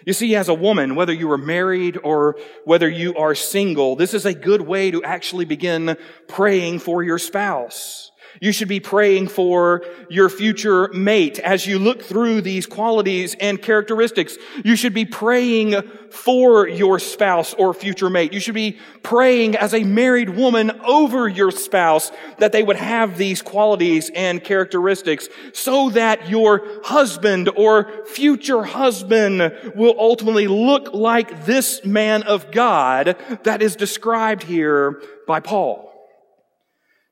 You 0.05 0.11
see, 0.11 0.35
as 0.35 0.49
a 0.49 0.53
woman, 0.53 0.95
whether 0.95 1.13
you 1.13 1.31
are 1.31 1.37
married 1.37 1.97
or 2.03 2.35
whether 2.65 2.89
you 2.89 3.15
are 3.15 3.35
single, 3.35 3.95
this 3.95 4.13
is 4.13 4.25
a 4.25 4.33
good 4.33 4.59
way 4.59 4.91
to 4.91 5.01
actually 5.01 5.45
begin 5.45 5.95
praying 6.27 6.79
for 6.79 7.01
your 7.01 7.19
spouse. 7.19 8.11
You 8.41 8.51
should 8.51 8.67
be 8.67 8.79
praying 8.79 9.27
for 9.27 9.85
your 10.09 10.29
future 10.29 10.87
mate 10.89 11.39
as 11.39 11.67
you 11.67 11.79
look 11.79 12.01
through 12.01 12.41
these 12.41 12.65
qualities 12.65 13.35
and 13.39 13.61
characteristics. 13.61 14.37
You 14.63 14.75
should 14.75 14.93
be 14.93 15.05
praying 15.05 15.81
for 16.09 16.67
your 16.67 16.99
spouse 16.99 17.53
or 17.53 17.73
future 17.73 18.09
mate. 18.09 18.33
You 18.33 18.39
should 18.39 18.53
be 18.53 18.77
praying 19.01 19.55
as 19.55 19.73
a 19.73 19.83
married 19.83 20.29
woman 20.29 20.71
over 20.85 21.27
your 21.27 21.51
spouse 21.51 22.11
that 22.37 22.51
they 22.51 22.63
would 22.63 22.75
have 22.75 23.17
these 23.17 23.41
qualities 23.41 24.11
and 24.13 24.43
characteristics 24.43 25.27
so 25.53 25.89
that 25.91 26.29
your 26.29 26.61
husband 26.83 27.49
or 27.55 28.05
future 28.05 28.63
husband 28.63 29.53
will 29.75 29.95
ultimately 29.97 30.47
look 30.47 30.93
like 30.93 31.45
this 31.45 31.83
man 31.83 32.23
of 32.23 32.51
God 32.51 33.15
that 33.43 33.61
is 33.61 33.75
described 33.75 34.43
here 34.43 35.01
by 35.27 35.39
Paul. 35.39 35.92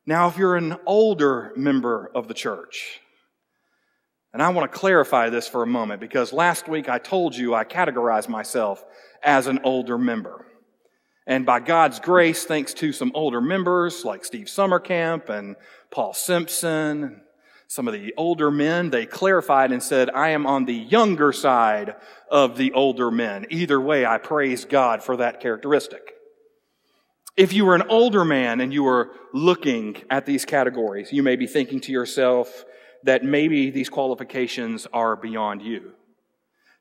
Now, 0.05 0.27
if 0.27 0.37
you're 0.37 0.55
an 0.55 0.77
older 0.85 1.53
member 1.55 2.11
of 2.15 2.27
the 2.27 2.33
church, 2.33 2.99
and 4.33 4.41
I 4.41 4.49
want 4.49 4.71
to 4.71 4.77
clarify 4.77 5.29
this 5.29 5.47
for 5.47 5.61
a 5.61 5.67
moment 5.67 5.99
because 5.99 6.31
last 6.33 6.67
week 6.67 6.89
I 6.89 6.97
told 6.97 7.35
you 7.35 7.53
I 7.53 7.65
categorized 7.65 8.29
myself 8.29 8.83
as 9.21 9.47
an 9.47 9.59
older 9.63 9.97
member. 9.97 10.45
And 11.27 11.45
by 11.45 11.59
God's 11.59 11.99
grace, 11.99 12.45
thanks 12.45 12.73
to 12.75 12.93
some 12.93 13.11
older 13.13 13.41
members 13.41 14.03
like 14.03 14.25
Steve 14.25 14.49
Summercamp 14.49 15.29
and 15.29 15.55
Paul 15.91 16.13
Simpson, 16.13 17.21
some 17.67 17.87
of 17.87 17.93
the 17.93 18.13
older 18.17 18.51
men, 18.51 18.89
they 18.89 19.05
clarified 19.05 19.71
and 19.71 19.81
said, 19.81 20.09
I 20.09 20.29
am 20.31 20.45
on 20.45 20.65
the 20.65 20.73
younger 20.73 21.31
side 21.31 21.95
of 22.29 22.57
the 22.57 22.73
older 22.73 23.11
men. 23.11 23.45
Either 23.49 23.79
way, 23.79 24.05
I 24.05 24.17
praise 24.17 24.65
God 24.65 25.03
for 25.03 25.17
that 25.17 25.39
characteristic. 25.39 26.10
If 27.37 27.53
you 27.53 27.65
were 27.65 27.75
an 27.75 27.83
older 27.89 28.25
man 28.25 28.59
and 28.59 28.73
you 28.73 28.83
were 28.83 29.11
looking 29.33 29.95
at 30.09 30.25
these 30.25 30.43
categories, 30.45 31.13
you 31.13 31.23
may 31.23 31.37
be 31.37 31.47
thinking 31.47 31.79
to 31.81 31.91
yourself 31.91 32.65
that 33.03 33.23
maybe 33.23 33.69
these 33.69 33.89
qualifications 33.89 34.85
are 34.91 35.15
beyond 35.15 35.61
you. 35.61 35.93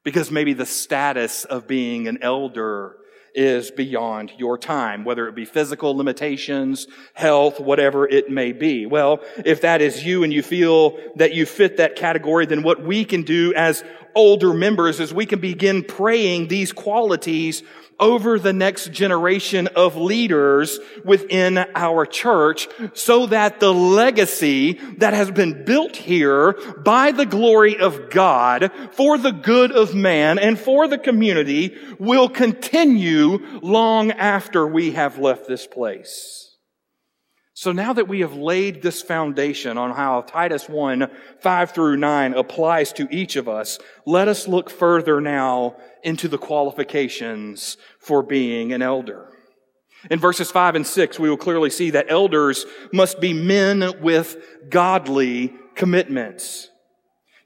Because 0.02 0.30
maybe 0.30 0.52
the 0.54 0.66
status 0.66 1.44
of 1.44 1.68
being 1.68 2.08
an 2.08 2.18
elder 2.22 2.96
is 3.32 3.70
beyond 3.70 4.32
your 4.38 4.58
time, 4.58 5.04
whether 5.04 5.28
it 5.28 5.36
be 5.36 5.44
physical 5.44 5.96
limitations, 5.96 6.88
health, 7.14 7.60
whatever 7.60 8.08
it 8.08 8.28
may 8.28 8.50
be. 8.50 8.86
Well, 8.86 9.20
if 9.44 9.60
that 9.60 9.80
is 9.80 10.04
you 10.04 10.24
and 10.24 10.32
you 10.32 10.42
feel 10.42 10.98
that 11.16 11.32
you 11.32 11.46
fit 11.46 11.76
that 11.76 11.94
category, 11.94 12.46
then 12.46 12.62
what 12.62 12.82
we 12.82 13.04
can 13.04 13.22
do 13.22 13.54
as 13.54 13.84
older 14.14 14.52
members 14.52 15.00
as 15.00 15.12
we 15.12 15.26
can 15.26 15.40
begin 15.40 15.82
praying 15.82 16.48
these 16.48 16.72
qualities 16.72 17.62
over 18.00 18.38
the 18.38 18.52
next 18.52 18.90
generation 18.92 19.68
of 19.68 19.96
leaders 19.96 20.80
within 21.04 21.58
our 21.74 22.06
church 22.06 22.66
so 22.94 23.26
that 23.26 23.60
the 23.60 23.72
legacy 23.72 24.72
that 24.96 25.12
has 25.12 25.30
been 25.30 25.64
built 25.64 25.94
here 25.94 26.52
by 26.82 27.12
the 27.12 27.26
glory 27.26 27.76
of 27.76 28.10
God 28.10 28.72
for 28.92 29.18
the 29.18 29.32
good 29.32 29.70
of 29.70 29.94
man 29.94 30.38
and 30.38 30.58
for 30.58 30.88
the 30.88 30.98
community 30.98 31.76
will 31.98 32.28
continue 32.28 33.38
long 33.60 34.10
after 34.12 34.66
we 34.66 34.92
have 34.92 35.18
left 35.18 35.46
this 35.46 35.66
place. 35.66 36.49
So 37.60 37.72
now 37.72 37.92
that 37.92 38.08
we 38.08 38.20
have 38.20 38.32
laid 38.32 38.80
this 38.80 39.02
foundation 39.02 39.76
on 39.76 39.90
how 39.90 40.22
Titus 40.22 40.66
1, 40.66 41.10
5 41.40 41.70
through 41.72 41.98
9 41.98 42.32
applies 42.32 42.90
to 42.94 43.06
each 43.10 43.36
of 43.36 43.50
us, 43.50 43.78
let 44.06 44.28
us 44.28 44.48
look 44.48 44.70
further 44.70 45.20
now 45.20 45.76
into 46.02 46.26
the 46.26 46.38
qualifications 46.38 47.76
for 47.98 48.22
being 48.22 48.72
an 48.72 48.80
elder. 48.80 49.28
In 50.10 50.18
verses 50.18 50.50
5 50.50 50.74
and 50.74 50.86
6, 50.86 51.18
we 51.18 51.28
will 51.28 51.36
clearly 51.36 51.68
see 51.68 51.90
that 51.90 52.06
elders 52.08 52.64
must 52.94 53.20
be 53.20 53.34
men 53.34 53.92
with 54.00 54.38
godly 54.70 55.52
commitments. 55.74 56.69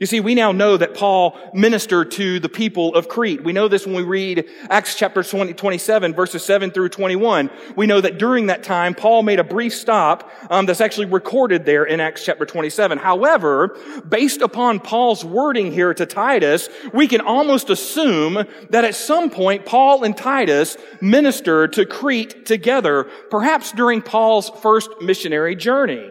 You 0.01 0.07
see, 0.07 0.19
we 0.19 0.35
now 0.35 0.51
know 0.51 0.77
that 0.77 0.95
Paul 0.95 1.39
ministered 1.55 2.11
to 2.13 2.41
the 2.41 2.49
people 2.49 2.97
of 2.97 3.09
Crete. 3.09 3.45
We 3.45 3.53
know 3.53 3.69
this 3.69 3.87
when 3.87 3.95
we 3.95 4.03
read 4.03 4.45
Acts 4.69 4.97
chapter 4.97 5.23
20, 5.23 5.53
27, 5.53 6.15
verses 6.15 6.45
7 6.45 6.73
through 6.73 6.89
21. 6.89 7.49
We 7.77 7.87
know 7.87 8.01
that 8.01 8.19
during 8.19 8.47
that 8.47 8.65
time, 8.65 8.97
Paul 8.97 9.23
made 9.23 9.39
a 9.39 9.45
brief 9.45 9.73
stop 9.73 10.29
um, 10.51 10.67
that's 10.67 10.81
actually 10.81 11.07
recorded 11.07 11.65
there 11.65 11.85
in 11.85 12.01
Acts 12.01 12.25
chapter 12.25 12.45
27. 12.45 12.99
However, 12.99 13.79
based 14.09 14.41
upon 14.41 14.81
Paul's 14.81 15.25
wording 15.25 15.71
here 15.71 15.95
to 15.95 16.07
Titus, 16.07 16.69
we 16.93 17.07
can 17.07 17.21
almost 17.21 17.71
assume 17.71 18.45
that 18.71 18.85
at 18.85 18.97
some 18.97 19.31
point, 19.31 19.65
Paul 19.65 20.03
and 20.03 20.17
Titus 20.17 20.77
ministered 21.01 21.73
to 21.75 21.87
Crete 21.87 22.47
together, 22.47 23.05
perhaps 23.31 23.71
during 23.71 24.03
Paul's 24.03 24.51
first 24.61 24.91
missionary 25.01 25.55
journey. 25.55 26.11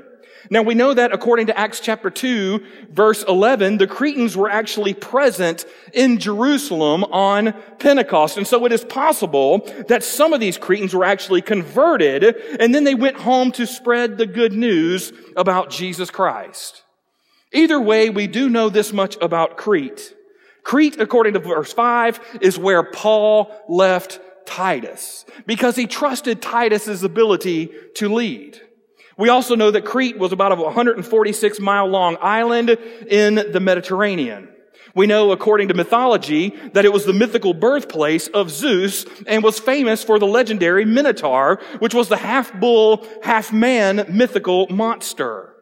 Now 0.50 0.62
we 0.62 0.76
know 0.76 0.94
that 0.94 1.14
according 1.14 1.48
to 1.48 1.58
Acts 1.58 1.80
chapter 1.80 2.10
2, 2.10 2.64
verse 2.90 3.24
11, 3.24 3.78
the 3.78 3.88
Cretans 3.88 4.36
were 4.36 4.50
actually 4.50 4.94
present 4.94 5.66
in 5.94 6.20
Jerusalem 6.20 7.04
on 7.06 7.54
Pentecost. 7.80 8.38
And 8.38 8.48
so 8.48 8.66
it 8.66 8.72
is 8.72 8.84
possible 8.84 9.60
that 9.88 10.04
some 10.04 10.34
of 10.34 10.40
these 10.40 10.58
Cretans 10.58 10.94
were 10.94 11.06
actually 11.06 11.42
converted 11.42 12.36
and 12.60 12.76
then 12.76 12.84
they 12.84 12.96
went 12.96 13.18
home 13.18 13.52
to 13.54 13.66
spread 13.66 14.18
the 14.18 14.26
good 14.26 14.54
news 14.54 15.14
about 15.36 15.70
Jesus 15.70 16.10
Christ. 16.10 16.84
Either 17.54 17.80
way, 17.80 18.10
we 18.10 18.28
do 18.28 18.50
know 18.50 18.70
this 18.70 18.92
much 18.92 19.16
about 19.22 19.58
Crete. 19.58 20.14
Crete, 20.64 21.00
according 21.00 21.34
to 21.34 21.40
verse 21.40 21.72
5, 21.72 22.40
is 22.42 22.58
where 22.58 22.84
Paul 22.84 23.52
left 23.70 24.20
Titus 24.46 25.26
because 25.46 25.76
he 25.76 25.88
trusted 25.88 26.42
Titus's 26.42 27.04
ability 27.04 27.72
to 27.96 28.14
lead. 28.14 28.60
We 29.18 29.30
also 29.30 29.56
know 29.56 29.72
that 29.72 29.86
Crete 29.86 30.18
was 30.18 30.32
about 30.32 30.52
a 30.52 30.56
146 30.56 31.60
mile 31.60 31.88
long 31.88 32.18
island 32.22 32.70
in 32.70 33.36
the 33.36 33.60
Mediterranean. 33.60 34.50
We 34.96 35.08
know, 35.08 35.32
according 35.32 35.70
to 35.70 35.74
mythology, 35.74 36.50
that 36.74 36.86
it 36.86 36.94
was 36.94 37.06
the 37.06 37.14
mythical 37.14 37.54
birthplace 37.54 38.28
of 38.28 38.52
Zeus 38.52 39.06
and 39.26 39.44
was 39.44 39.58
famous 39.58 40.04
for 40.04 40.20
the 40.20 40.28
legendary 40.28 40.86
Minotaur, 40.86 41.60
which 41.80 41.96
was 41.96 42.10
the 42.10 42.18
half 42.18 42.54
bull, 42.60 43.08
half 43.24 43.52
man 43.52 44.06
mythical 44.10 44.68
monster. 44.70 45.53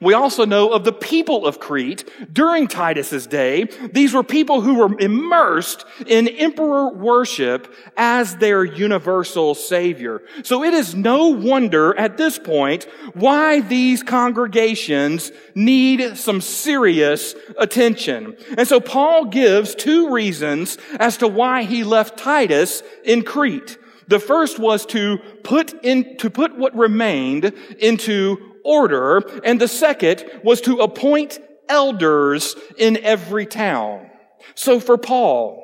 We 0.00 0.14
also 0.14 0.44
know 0.44 0.72
of 0.72 0.84
the 0.84 0.92
people 0.92 1.46
of 1.46 1.60
Crete 1.60 2.08
during 2.32 2.68
Titus's 2.68 3.26
day. 3.26 3.64
These 3.92 4.14
were 4.14 4.22
people 4.22 4.60
who 4.60 4.74
were 4.74 4.98
immersed 4.98 5.84
in 6.06 6.28
emperor 6.28 6.92
worship 6.92 7.72
as 7.96 8.36
their 8.36 8.64
universal 8.64 9.54
savior. 9.54 10.22
So 10.42 10.64
it 10.64 10.74
is 10.74 10.94
no 10.94 11.28
wonder 11.28 11.96
at 11.98 12.16
this 12.16 12.38
point 12.38 12.84
why 13.14 13.60
these 13.60 14.02
congregations 14.02 15.32
need 15.54 16.16
some 16.16 16.40
serious 16.40 17.34
attention. 17.58 18.36
And 18.56 18.68
so 18.68 18.80
Paul 18.80 19.26
gives 19.26 19.74
two 19.74 20.12
reasons 20.12 20.78
as 20.98 21.16
to 21.18 21.28
why 21.28 21.62
he 21.62 21.84
left 21.84 22.18
Titus 22.18 22.82
in 23.04 23.22
Crete. 23.22 23.78
The 24.08 24.20
first 24.20 24.58
was 24.58 24.86
to 24.86 25.18
put 25.42 25.84
in, 25.84 26.16
to 26.18 26.30
put 26.30 26.56
what 26.56 26.76
remained 26.76 27.52
into 27.78 28.55
order, 28.66 29.18
and 29.44 29.60
the 29.60 29.68
second 29.68 30.24
was 30.42 30.60
to 30.62 30.78
appoint 30.78 31.38
elders 31.68 32.56
in 32.76 32.96
every 32.98 33.46
town. 33.46 34.10
So 34.54 34.80
for 34.80 34.98
Paul, 34.98 35.62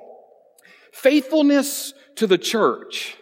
faithfulness 0.92 1.94
to 2.16 2.26
the 2.26 2.38
church, 2.38 3.16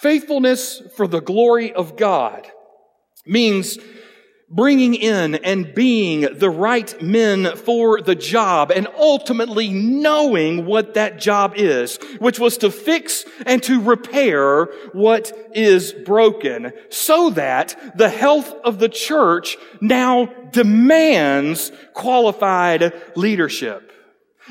faithfulness 0.00 0.82
for 0.96 1.06
the 1.06 1.20
glory 1.20 1.72
of 1.72 1.96
God 1.96 2.46
means 3.26 3.78
bringing 4.52 4.94
in 4.94 5.34
and 5.36 5.74
being 5.74 6.38
the 6.38 6.50
right 6.50 7.00
men 7.02 7.56
for 7.56 8.02
the 8.02 8.14
job 8.14 8.70
and 8.70 8.86
ultimately 8.98 9.70
knowing 9.70 10.66
what 10.66 10.94
that 10.94 11.18
job 11.18 11.54
is, 11.56 11.96
which 12.18 12.38
was 12.38 12.58
to 12.58 12.70
fix 12.70 13.24
and 13.46 13.62
to 13.62 13.80
repair 13.80 14.66
what 14.92 15.32
is 15.54 15.92
broken 15.92 16.72
so 16.90 17.30
that 17.30 17.96
the 17.96 18.10
health 18.10 18.52
of 18.64 18.78
the 18.78 18.88
church 18.88 19.56
now 19.80 20.26
demands 20.52 21.72
qualified 21.94 22.92
leadership. 23.16 23.90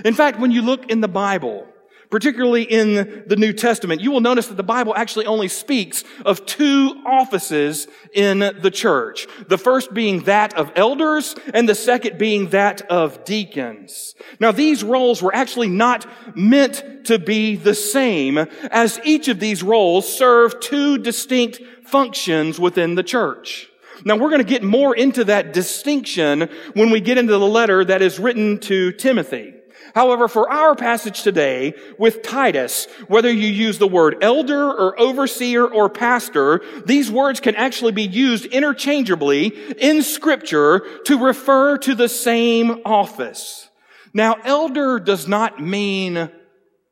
In 0.03 0.13
fact, 0.13 0.39
when 0.39 0.51
you 0.51 0.62
look 0.62 0.89
in 0.89 1.01
the 1.01 1.08
Bible, 1.08 1.67
particularly 2.12 2.63
in 2.63 3.24
the 3.25 3.38
New 3.38 3.53
Testament, 3.53 4.01
you 4.01 4.12
will 4.12 4.22
notice 4.22 4.48
that 4.48 4.58
the 4.58 4.63
Bible 4.63 4.94
actually 4.96 5.25
only 5.25 5.48
speaks 5.48 6.03
of 6.25 6.46
two 6.46 7.01
offices 7.06 7.88
in 8.13 8.39
the 8.39 8.70
church. 8.70 9.27
The 9.48 9.58
first 9.58 9.94
being 9.94 10.24
that 10.24 10.53
of 10.56 10.72
elders 10.75 11.36
and 11.53 11.68
the 11.68 11.74
second 11.74 12.20
being 12.20 12.50
that 12.50 12.82
of 12.84 13.24
deacons. 13.24 14.13
Now 14.39 14.51
these 14.51 14.84
roles 14.84 15.22
were 15.22 15.34
actually 15.34 15.70
not 15.70 16.06
meant 16.38 17.06
to 17.06 17.18
be 17.18 17.56
the 17.56 17.74
same 17.75 18.38
as 18.38 19.00
each 19.06 19.30
of 19.30 19.39
these 19.39 19.63
roles 19.63 20.12
serve 20.12 20.60
two 20.60 20.98
distinct 20.98 21.62
functions 21.86 22.60
within 22.60 22.96
the 22.96 23.03
church. 23.03 23.70
Now 24.03 24.18
we're 24.18 24.30
going 24.30 24.44
to 24.44 24.50
get 24.50 24.63
more 24.63 24.96
into 24.96 25.24
that 25.25 25.53
distinction 25.53 26.50
when 26.74 26.89
we 26.89 27.00
get 27.00 27.18
into 27.18 27.34
the 27.34 27.39
letter 27.39 27.86
that 27.86 28.01
is 28.01 28.20
written 28.20 28.60
to 28.62 28.91
Timothy. 28.91 29.61
However, 29.93 30.27
for 30.27 30.50
our 30.50 30.75
passage 30.75 31.24
today 31.24 31.74
with 31.98 32.24
Titus, 32.24 32.88
whether 33.07 33.31
you 33.31 33.48
use 33.48 33.77
the 33.77 33.88
word 33.88 34.17
elder 34.21 34.71
or 34.71 35.00
overseer 35.00 35.65
or 35.65 35.89
pastor, 35.89 36.62
these 36.86 37.12
words 37.12 37.39
can 37.39 37.55
actually 37.55 37.91
be 37.91 38.03
used 38.03 38.45
interchangeably 38.45 39.48
in 39.48 40.01
scripture 40.01 40.86
to 41.05 41.24
refer 41.24 41.77
to 41.79 41.95
the 41.95 42.10
same 42.10 42.81
office. 42.86 43.69
Now, 44.13 44.36
elder 44.43 45.00
does 45.00 45.27
not 45.27 45.62
mean 45.62 46.29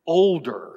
older. 0.05 0.69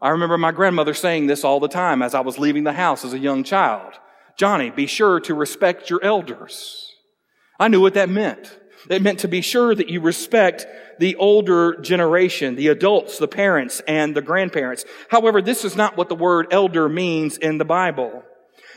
I 0.00 0.10
remember 0.10 0.36
my 0.36 0.52
grandmother 0.52 0.94
saying 0.94 1.26
this 1.26 1.44
all 1.44 1.60
the 1.60 1.68
time 1.68 2.02
as 2.02 2.14
I 2.14 2.20
was 2.20 2.38
leaving 2.38 2.64
the 2.64 2.74
house 2.74 3.04
as 3.04 3.14
a 3.14 3.18
young 3.18 3.42
child. 3.42 3.94
Johnny, 4.36 4.70
be 4.70 4.86
sure 4.86 5.20
to 5.20 5.34
respect 5.34 5.88
your 5.88 6.02
elders. 6.02 6.92
I 7.58 7.68
knew 7.68 7.80
what 7.80 7.94
that 7.94 8.08
meant. 8.08 8.58
It 8.88 9.02
meant 9.02 9.20
to 9.20 9.28
be 9.28 9.40
sure 9.40 9.74
that 9.74 9.88
you 9.88 10.00
respect 10.00 10.66
the 10.98 11.16
older 11.16 11.76
generation, 11.80 12.54
the 12.56 12.68
adults, 12.68 13.18
the 13.18 13.28
parents, 13.28 13.80
and 13.86 14.14
the 14.14 14.22
grandparents. 14.22 14.84
However, 15.08 15.40
this 15.40 15.64
is 15.64 15.76
not 15.76 15.96
what 15.96 16.08
the 16.08 16.14
word 16.14 16.48
elder 16.50 16.88
means 16.88 17.36
in 17.36 17.58
the 17.58 17.64
Bible. 17.64 18.22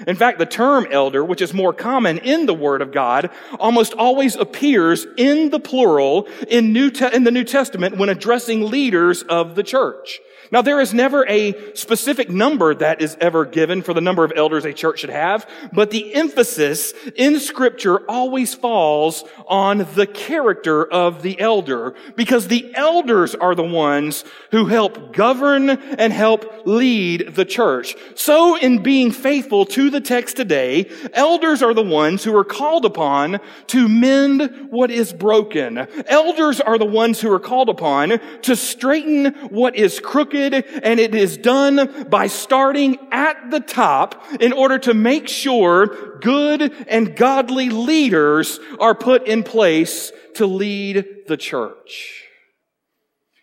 In 0.05 0.15
fact, 0.15 0.37
the 0.37 0.45
term 0.45 0.87
elder, 0.91 1.23
which 1.25 1.41
is 1.41 1.53
more 1.53 1.73
common 1.73 2.19
in 2.19 2.45
the 2.45 2.53
Word 2.53 2.83
of 2.83 2.91
God, 2.91 3.31
almost 3.59 3.93
always 3.93 4.35
appears 4.35 5.07
in 5.17 5.49
the 5.49 5.59
plural 5.59 6.27
in, 6.47 6.71
New 6.71 6.91
Te- 6.91 7.13
in 7.13 7.23
the 7.23 7.31
New 7.31 7.43
Testament 7.43 7.97
when 7.97 8.09
addressing 8.09 8.69
leaders 8.69 9.23
of 9.23 9.55
the 9.55 9.63
church. 9.63 10.19
Now, 10.51 10.61
there 10.61 10.79
is 10.79 10.93
never 10.93 11.27
a 11.27 11.73
specific 11.75 12.29
number 12.29 12.73
that 12.75 13.01
is 13.01 13.17
ever 13.19 13.43
given 13.45 13.81
for 13.81 13.93
the 13.93 14.01
number 14.01 14.23
of 14.23 14.31
elders 14.35 14.63
a 14.63 14.73
church 14.73 14.99
should 14.99 15.09
have, 15.09 15.49
but 15.73 15.91
the 15.91 16.13
emphasis 16.15 16.93
in 17.15 17.39
scripture 17.39 17.99
always 18.09 18.53
falls 18.53 19.23
on 19.47 19.87
the 19.95 20.07
character 20.07 20.85
of 20.85 21.21
the 21.21 21.39
elder, 21.39 21.95
because 22.15 22.47
the 22.47 22.73
elders 22.75 23.35
are 23.35 23.55
the 23.55 23.63
ones 23.63 24.23
who 24.51 24.65
help 24.65 25.13
govern 25.13 25.69
and 25.69 26.13
help 26.13 26.65
lead 26.65 27.35
the 27.35 27.45
church. 27.45 27.95
So 28.15 28.55
in 28.55 28.81
being 28.83 29.11
faithful 29.11 29.65
to 29.65 29.89
the 29.89 30.01
text 30.01 30.37
today, 30.37 30.89
elders 31.13 31.61
are 31.61 31.73
the 31.73 31.83
ones 31.83 32.23
who 32.23 32.35
are 32.37 32.45
called 32.45 32.85
upon 32.85 33.39
to 33.67 33.87
mend 33.89 34.67
what 34.69 34.91
is 34.91 35.11
broken. 35.11 35.87
Elders 36.07 36.61
are 36.61 36.77
the 36.77 36.85
ones 36.85 37.19
who 37.19 37.31
are 37.31 37.39
called 37.39 37.69
upon 37.69 38.19
to 38.43 38.55
straighten 38.55 39.33
what 39.49 39.75
is 39.75 39.99
crooked 39.99 40.36
and 40.43 40.99
it 40.99 41.15
is 41.15 41.37
done 41.37 42.07
by 42.09 42.27
starting 42.27 42.97
at 43.11 43.51
the 43.51 43.59
top 43.59 44.23
in 44.39 44.53
order 44.53 44.79
to 44.79 44.93
make 44.93 45.27
sure 45.27 46.17
good 46.19 46.73
and 46.87 47.15
godly 47.15 47.69
leaders 47.69 48.59
are 48.79 48.95
put 48.95 49.27
in 49.27 49.43
place 49.43 50.11
to 50.35 50.45
lead 50.45 51.05
the 51.27 51.37
church. 51.37 52.23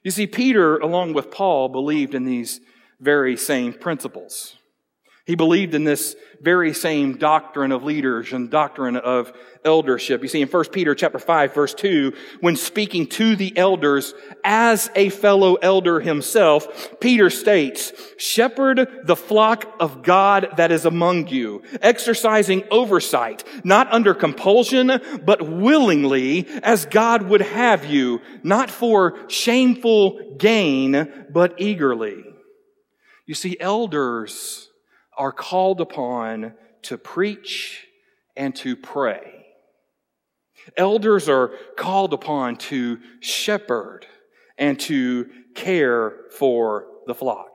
You 0.02 0.10
see, 0.10 0.26
Peter, 0.26 0.78
along 0.78 1.14
with 1.14 1.30
Paul, 1.30 1.68
believed 1.68 2.14
in 2.14 2.24
these 2.24 2.60
very 3.00 3.36
same 3.36 3.72
principles. 3.72 4.56
He 5.26 5.34
believed 5.34 5.74
in 5.74 5.84
this 5.84 6.16
very 6.42 6.74
same 6.74 7.16
doctrine 7.16 7.72
of 7.72 7.82
leaders 7.82 8.32
and 8.32 8.50
doctrine 8.50 8.96
of 8.96 9.32
eldership. 9.64 10.23
You 10.23 10.28
see, 10.28 10.42
in 10.42 10.49
1 10.49 10.64
Peter 10.71 10.94
chapter 10.94 11.18
5, 11.18 11.54
verse 11.54 11.75
2, 11.75 12.12
when 12.40 12.56
speaking 12.56 13.06
to 13.09 13.35
the 13.37 13.56
elders 13.56 14.14
as 14.44 14.90
a 14.94 15.09
fellow 15.09 15.54
elder 15.54 16.00
himself, 16.00 17.00
Peter 17.00 17.30
states, 17.30 17.92
shepherd 18.18 18.88
the 19.04 19.16
flock 19.16 19.75
of 19.80 20.02
God 20.02 20.49
that 20.56 20.71
is 20.71 20.85
among 20.85 21.28
you, 21.28 21.62
exercising 21.80 22.64
oversight, 22.71 23.44
not 23.64 23.92
under 23.92 24.14
compulsion, 24.14 25.00
but 25.25 25.42
willingly, 25.42 26.47
as 26.62 26.87
God 26.87 27.23
would 27.23 27.42
have 27.42 27.87
you, 27.87 28.21
not 28.42 28.71
for 28.71 29.28
shameful 29.28 30.37
gain, 30.38 31.26
but 31.30 31.54
eagerly. 31.59 32.25
You 33.26 33.35
see, 33.35 33.56
elders 33.59 34.68
are 35.16 35.33
called 35.33 35.80
upon 35.80 36.54
to 36.83 36.99
preach 36.99 37.87
and 38.37 38.55
to 38.57 38.77
pray. 38.77 39.34
Elders 40.77 41.29
are 41.29 41.53
called 41.77 42.12
upon 42.12 42.57
to 42.57 42.98
shepherd 43.20 44.07
and 44.59 44.79
to 44.81 45.29
care 45.55 46.14
for 46.38 46.87
the 47.07 47.14
flock. 47.14 47.50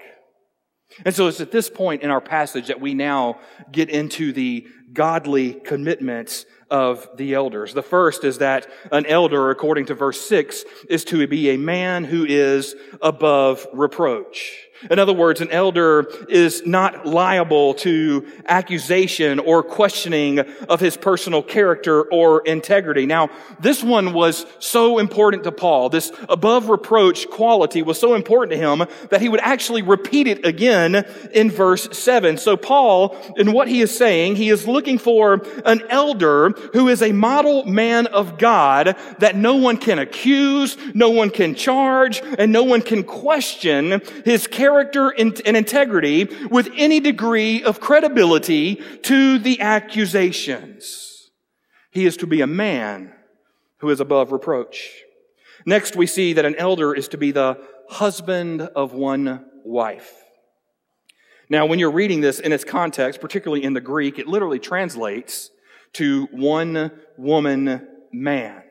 And 1.06 1.14
so 1.14 1.28
it's 1.28 1.40
at 1.40 1.52
this 1.52 1.70
point 1.70 2.02
in 2.02 2.10
our 2.10 2.22
passage 2.22 2.68
that 2.68 2.82
we 2.82 2.94
now 2.94 3.40
get 3.72 3.90
into 3.90 4.34
the 4.34 4.68
godly 4.92 5.54
commitments 5.54 6.46
of 6.70 7.08
the 7.16 7.36
elders. 7.36 7.74
The 7.74 7.84
first 7.84 8.24
is 8.24 8.40
that 8.40 8.68
an 8.92 9.06
elder, 9.06 9.50
according 9.52 9.86
to 9.88 9.94
verse 9.94 10.20
6, 10.28 10.64
is 10.90 11.06
to 11.06 11.26
be 11.28 11.52
a 11.52 11.58
man 11.58 12.04
who 12.04 12.26
is 12.26 12.76
above 13.02 13.68
reproach. 13.72 14.69
In 14.90 14.98
other 14.98 15.14
words, 15.14 15.42
an 15.42 15.52
elder 15.52 16.10
is 16.30 16.66
not 16.66 17.06
liable 17.06 17.74
to 17.76 18.26
accusation 18.48 19.40
or 19.40 19.62
questioning 19.62 20.40
of 20.40 20.80
his 20.80 20.96
personal 20.96 21.44
character 21.44 22.04
or 22.04 22.42
integrity. 22.46 23.06
Now, 23.06 23.30
this 23.60 23.84
one 23.84 24.14
was 24.14 24.46
so 24.60 24.98
important 24.98 25.44
to 25.44 25.52
Paul. 25.52 25.90
This 25.90 26.12
above 26.30 26.70
reproach 26.70 27.30
quality 27.30 27.82
was 27.82 28.00
so 28.00 28.14
important 28.14 28.52
to 28.54 28.58
him 28.58 28.88
that 29.10 29.22
he 29.22 29.28
would 29.28 29.42
actually 29.42 29.82
repeat 29.82 30.28
it 30.28 30.46
again 30.46 31.06
in 31.34 31.52
verse 31.52 31.98
7. 31.98 32.38
So 32.38 32.56
Paul, 32.56 33.18
in 33.36 33.52
what 33.52 33.68
he 33.68 33.82
is 33.82 33.96
saying, 33.96 34.38
he 34.38 34.50
is 34.50 34.66
looking 34.66 34.98
for 34.98 35.46
an 35.66 35.82
elder 35.90 36.52
who 36.72 36.88
is 36.88 37.02
a 37.02 37.12
model 37.12 37.66
man 37.66 38.08
of 38.08 38.38
God 38.38 38.96
that 39.20 39.36
no 39.36 39.56
one 39.56 39.78
can 39.78 40.00
accuse, 40.00 40.78
no 40.94 41.10
one 41.10 41.30
can 41.30 41.54
charge, 41.54 42.22
and 42.38 42.54
no 42.54 42.64
one 42.64 42.82
can 42.82 43.04
question 43.04 44.02
his 44.24 44.48
character 44.48 44.69
character 44.70 45.10
and 45.10 45.58
integrity 45.58 46.26
with 46.52 46.70
any 46.76 47.00
degree 47.00 47.64
of 47.64 47.80
credibility 47.80 48.76
to 49.02 49.40
the 49.40 49.60
accusations. 49.62 51.32
He 51.90 52.06
is 52.06 52.18
to 52.18 52.28
be 52.28 52.42
a 52.42 52.48
man 52.48 53.12
who 53.78 53.90
is 53.90 54.00
above 54.00 54.32
reproach. 54.32 54.92
Next, 55.66 55.96
we 55.96 56.06
see 56.06 56.34
that 56.34 56.46
an 56.46 56.56
elder 56.56 56.94
is 56.94 57.08
to 57.10 57.18
be 57.18 57.32
the 57.32 57.60
husband 57.90 58.62
of 58.62 58.94
one 58.94 59.44
wife. 59.66 60.14
Now, 61.50 61.66
when 61.66 61.80
you're 61.80 61.90
reading 61.90 62.22
this 62.22 62.40
in 62.40 62.52
its 62.52 62.64
context, 62.64 63.20
particularly 63.20 63.64
in 63.64 63.74
the 63.74 63.82
Greek, 63.82 64.20
it 64.20 64.28
literally 64.28 64.60
translates 64.60 65.50
to 65.94 66.28
one 66.32 66.92
woman 67.18 67.88
man. 68.14 68.62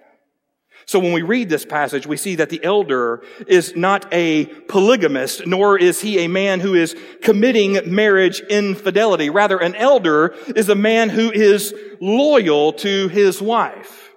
So 0.89 0.99
when 0.99 1.13
we 1.13 1.21
read 1.21 1.51
this 1.51 1.67
passage, 1.67 2.07
we 2.07 2.17
see 2.17 2.37
that 2.37 2.49
the 2.49 2.65
elder 2.65 3.23
is 3.47 3.77
not 3.77 4.07
a 4.11 4.47
polygamist, 4.47 5.47
nor 5.47 5.79
is 5.79 6.01
he 6.01 6.21
a 6.21 6.29
man 6.29 6.61
who 6.61 6.73
is 6.73 6.97
committing 7.21 7.95
marriage 7.95 8.41
infidelity. 8.41 9.29
Rather, 9.29 9.59
an 9.59 9.75
elder 9.75 10.35
is 10.57 10.71
a 10.71 10.75
man 10.75 11.11
who 11.11 11.31
is 11.31 11.75
loyal 12.01 12.73
to 12.73 13.09
his 13.09 13.43
wife. 13.43 14.08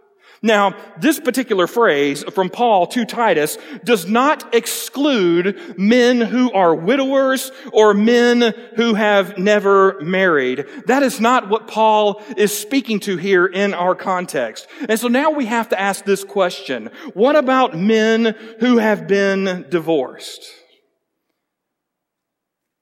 Now, 0.43 0.75
this 0.97 1.19
particular 1.19 1.67
phrase 1.67 2.23
from 2.23 2.49
Paul 2.49 2.88
to 2.88 3.06
Titus 3.06 3.60
does 3.84 4.08
not 4.08 4.56
exclude 4.56 5.77
men 5.77 6.19
who 6.19 6.51
are 6.51 6.73
widowers 6.73 7.51
or 7.71 7.93
men 7.93 8.56
who 8.75 8.95
have 8.95 9.38
never 9.38 10.01
married. 10.01 10.65
That 10.88 11.04
is 11.04 11.21
not 11.21 11.47
what 11.47 11.67
Paul 11.67 12.23
is 12.38 12.58
speaking 12.58 12.99
to 13.01 13.17
here 13.17 13.45
in 13.45 13.75
our 13.75 13.93
context. 13.93 14.67
And 14.89 14.99
so 14.99 15.08
now 15.10 15.30
we 15.30 15.45
have 15.45 15.69
to 15.69 15.80
ask 15.80 16.06
this 16.06 16.23
question. 16.23 16.89
What 17.13 17.36
about 17.36 17.77
men 17.77 18.36
who 18.62 18.80
have 18.80 19.08
been 19.08 19.67
divorced? 19.69 20.43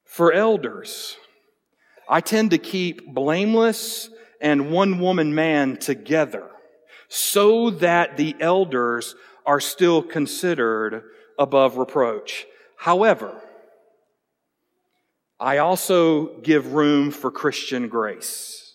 For 0.06 0.32
elders, 0.32 1.18
I 2.08 2.22
tend 2.22 2.52
to 2.52 2.58
keep 2.58 3.14
blameless 3.14 4.10
and 4.40 4.72
one 4.72 5.00
woman 5.00 5.36
man 5.36 5.76
together 5.76 6.50
so 7.10 7.72
that 7.72 8.16
the 8.18 8.36
elders 8.40 9.16
are 9.46 9.60
still 9.60 10.02
considered 10.02 11.04
above 11.38 11.78
reproach. 11.78 12.46
However, 12.78 13.42
I 15.40 15.58
also 15.58 16.38
give 16.40 16.74
room 16.74 17.12
for 17.12 17.32
Christian 17.32 17.88
grace 17.88 18.69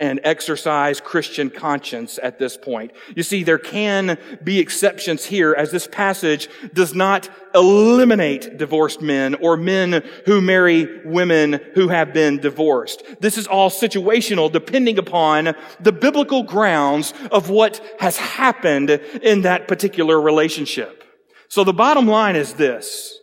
and 0.00 0.18
exercise 0.24 1.00
Christian 1.00 1.50
conscience 1.50 2.18
at 2.22 2.38
this 2.38 2.56
point. 2.56 2.92
You 3.14 3.22
see, 3.22 3.44
there 3.44 3.58
can 3.58 4.18
be 4.42 4.58
exceptions 4.58 5.26
here 5.26 5.54
as 5.56 5.70
this 5.70 5.86
passage 5.86 6.48
does 6.72 6.94
not 6.94 7.28
eliminate 7.54 8.56
divorced 8.56 9.02
men 9.02 9.34
or 9.36 9.56
men 9.56 10.02
who 10.24 10.40
marry 10.40 11.04
women 11.04 11.60
who 11.74 11.88
have 11.88 12.14
been 12.14 12.38
divorced. 12.38 13.02
This 13.20 13.36
is 13.36 13.46
all 13.46 13.70
situational 13.70 14.50
depending 14.50 14.98
upon 14.98 15.54
the 15.80 15.92
biblical 15.92 16.42
grounds 16.42 17.12
of 17.30 17.50
what 17.50 17.80
has 18.00 18.16
happened 18.16 18.90
in 18.90 19.42
that 19.42 19.68
particular 19.68 20.20
relationship. 20.20 21.04
So 21.48 21.64
the 21.64 21.72
bottom 21.72 22.06
line 22.06 22.36
is 22.36 22.54
this. 22.54 23.18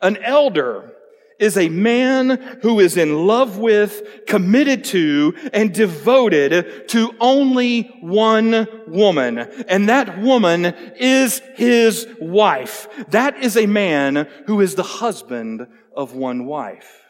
An 0.00 0.16
elder 0.18 0.94
is 1.38 1.56
a 1.56 1.68
man 1.68 2.58
who 2.62 2.80
is 2.80 2.96
in 2.96 3.26
love 3.26 3.58
with, 3.58 4.26
committed 4.26 4.84
to, 4.84 5.34
and 5.52 5.72
devoted 5.72 6.88
to 6.88 7.14
only 7.20 7.82
one 8.00 8.66
woman. 8.86 9.38
And 9.38 9.88
that 9.88 10.18
woman 10.18 10.64
is 10.64 11.40
his 11.54 12.06
wife. 12.20 12.88
That 13.10 13.42
is 13.42 13.56
a 13.56 13.66
man 13.66 14.28
who 14.46 14.60
is 14.60 14.74
the 14.74 14.82
husband 14.82 15.66
of 15.94 16.14
one 16.14 16.44
wife. 16.46 17.02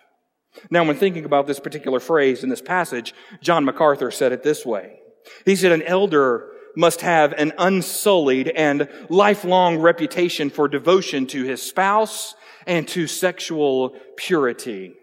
Now, 0.70 0.84
when 0.84 0.96
thinking 0.96 1.24
about 1.24 1.46
this 1.46 1.60
particular 1.60 2.00
phrase 2.00 2.42
in 2.42 2.50
this 2.50 2.62
passage, 2.62 3.14
John 3.40 3.64
MacArthur 3.64 4.10
said 4.10 4.32
it 4.32 4.42
this 4.42 4.66
way. 4.66 4.98
He 5.44 5.56
said, 5.56 5.72
an 5.72 5.82
elder 5.82 6.50
must 6.76 7.00
have 7.00 7.32
an 7.32 7.52
unsullied 7.58 8.48
and 8.48 8.88
lifelong 9.08 9.78
reputation 9.78 10.50
for 10.50 10.68
devotion 10.68 11.26
to 11.26 11.44
his 11.44 11.62
spouse 11.62 12.34
and 12.68 12.86
to 12.88 13.06
sexual 13.06 13.96
purity. 14.16 14.94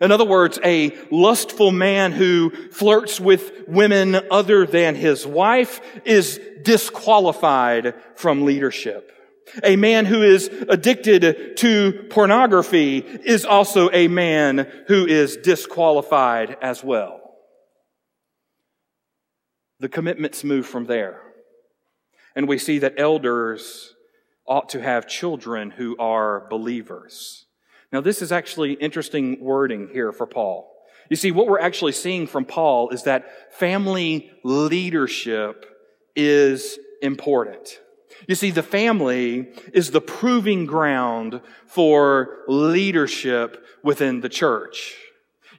In 0.00 0.12
other 0.12 0.24
words, 0.24 0.58
a 0.64 0.96
lustful 1.10 1.70
man 1.70 2.12
who 2.12 2.50
flirts 2.70 3.20
with 3.20 3.52
women 3.68 4.16
other 4.30 4.66
than 4.66 4.94
his 4.94 5.26
wife 5.26 5.80
is 6.04 6.40
disqualified 6.62 7.94
from 8.14 8.44
leadership. 8.44 9.12
A 9.64 9.76
man 9.76 10.06
who 10.06 10.22
is 10.22 10.48
addicted 10.68 11.56
to 11.56 12.06
pornography 12.08 12.98
is 12.98 13.44
also 13.44 13.90
a 13.92 14.06
man 14.06 14.70
who 14.86 15.06
is 15.06 15.36
disqualified 15.36 16.56
as 16.62 16.84
well. 16.84 17.20
The 19.80 19.88
commitments 19.88 20.44
move 20.44 20.66
from 20.66 20.86
there. 20.86 21.20
And 22.36 22.46
we 22.46 22.58
see 22.58 22.78
that 22.78 22.94
elders 22.96 23.94
ought 24.50 24.68
to 24.70 24.82
have 24.82 25.06
children 25.06 25.70
who 25.70 25.96
are 25.98 26.46
believers. 26.50 27.46
Now, 27.92 28.00
this 28.00 28.20
is 28.20 28.32
actually 28.32 28.74
interesting 28.74 29.38
wording 29.40 29.88
here 29.92 30.12
for 30.12 30.26
Paul. 30.26 30.70
You 31.08 31.16
see, 31.16 31.30
what 31.30 31.46
we're 31.46 31.60
actually 31.60 31.92
seeing 31.92 32.26
from 32.26 32.44
Paul 32.44 32.90
is 32.90 33.04
that 33.04 33.54
family 33.54 34.30
leadership 34.44 35.66
is 36.14 36.78
important. 37.00 37.80
You 38.28 38.34
see, 38.34 38.50
the 38.50 38.62
family 38.62 39.48
is 39.72 39.90
the 39.90 40.00
proving 40.00 40.66
ground 40.66 41.40
for 41.66 42.38
leadership 42.48 43.64
within 43.82 44.20
the 44.20 44.28
church. 44.28 44.96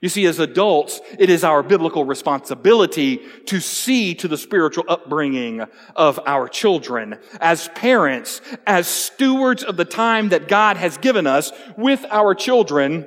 You 0.02 0.08
see, 0.08 0.26
as 0.26 0.40
adults, 0.40 1.00
it 1.16 1.30
is 1.30 1.44
our 1.44 1.62
biblical 1.62 2.04
responsibility 2.04 3.22
to 3.46 3.60
see 3.60 4.16
to 4.16 4.26
the 4.26 4.36
spiritual 4.36 4.84
upbringing 4.88 5.64
of 5.94 6.18
our 6.26 6.48
children. 6.48 7.20
As 7.40 7.68
parents, 7.68 8.40
as 8.66 8.88
stewards 8.88 9.62
of 9.62 9.76
the 9.76 9.84
time 9.84 10.30
that 10.30 10.48
God 10.48 10.76
has 10.76 10.98
given 10.98 11.28
us 11.28 11.52
with 11.78 12.04
our 12.10 12.34
children, 12.34 13.06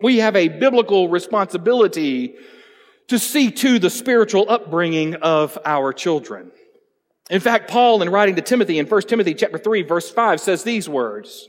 we 0.00 0.18
have 0.18 0.34
a 0.34 0.48
biblical 0.48 1.08
responsibility 1.08 2.34
to 3.06 3.20
see 3.20 3.52
to 3.52 3.78
the 3.78 3.90
spiritual 3.90 4.46
upbringing 4.48 5.14
of 5.14 5.56
our 5.64 5.92
children. 5.92 6.50
In 7.30 7.38
fact, 7.38 7.70
Paul, 7.70 8.02
in 8.02 8.10
writing 8.10 8.34
to 8.34 8.42
Timothy 8.42 8.80
in 8.80 8.86
1 8.86 9.02
Timothy 9.02 9.34
chapter 9.34 9.58
3, 9.58 9.82
verse 9.82 10.10
5, 10.10 10.40
says 10.40 10.64
these 10.64 10.88
words. 10.88 11.48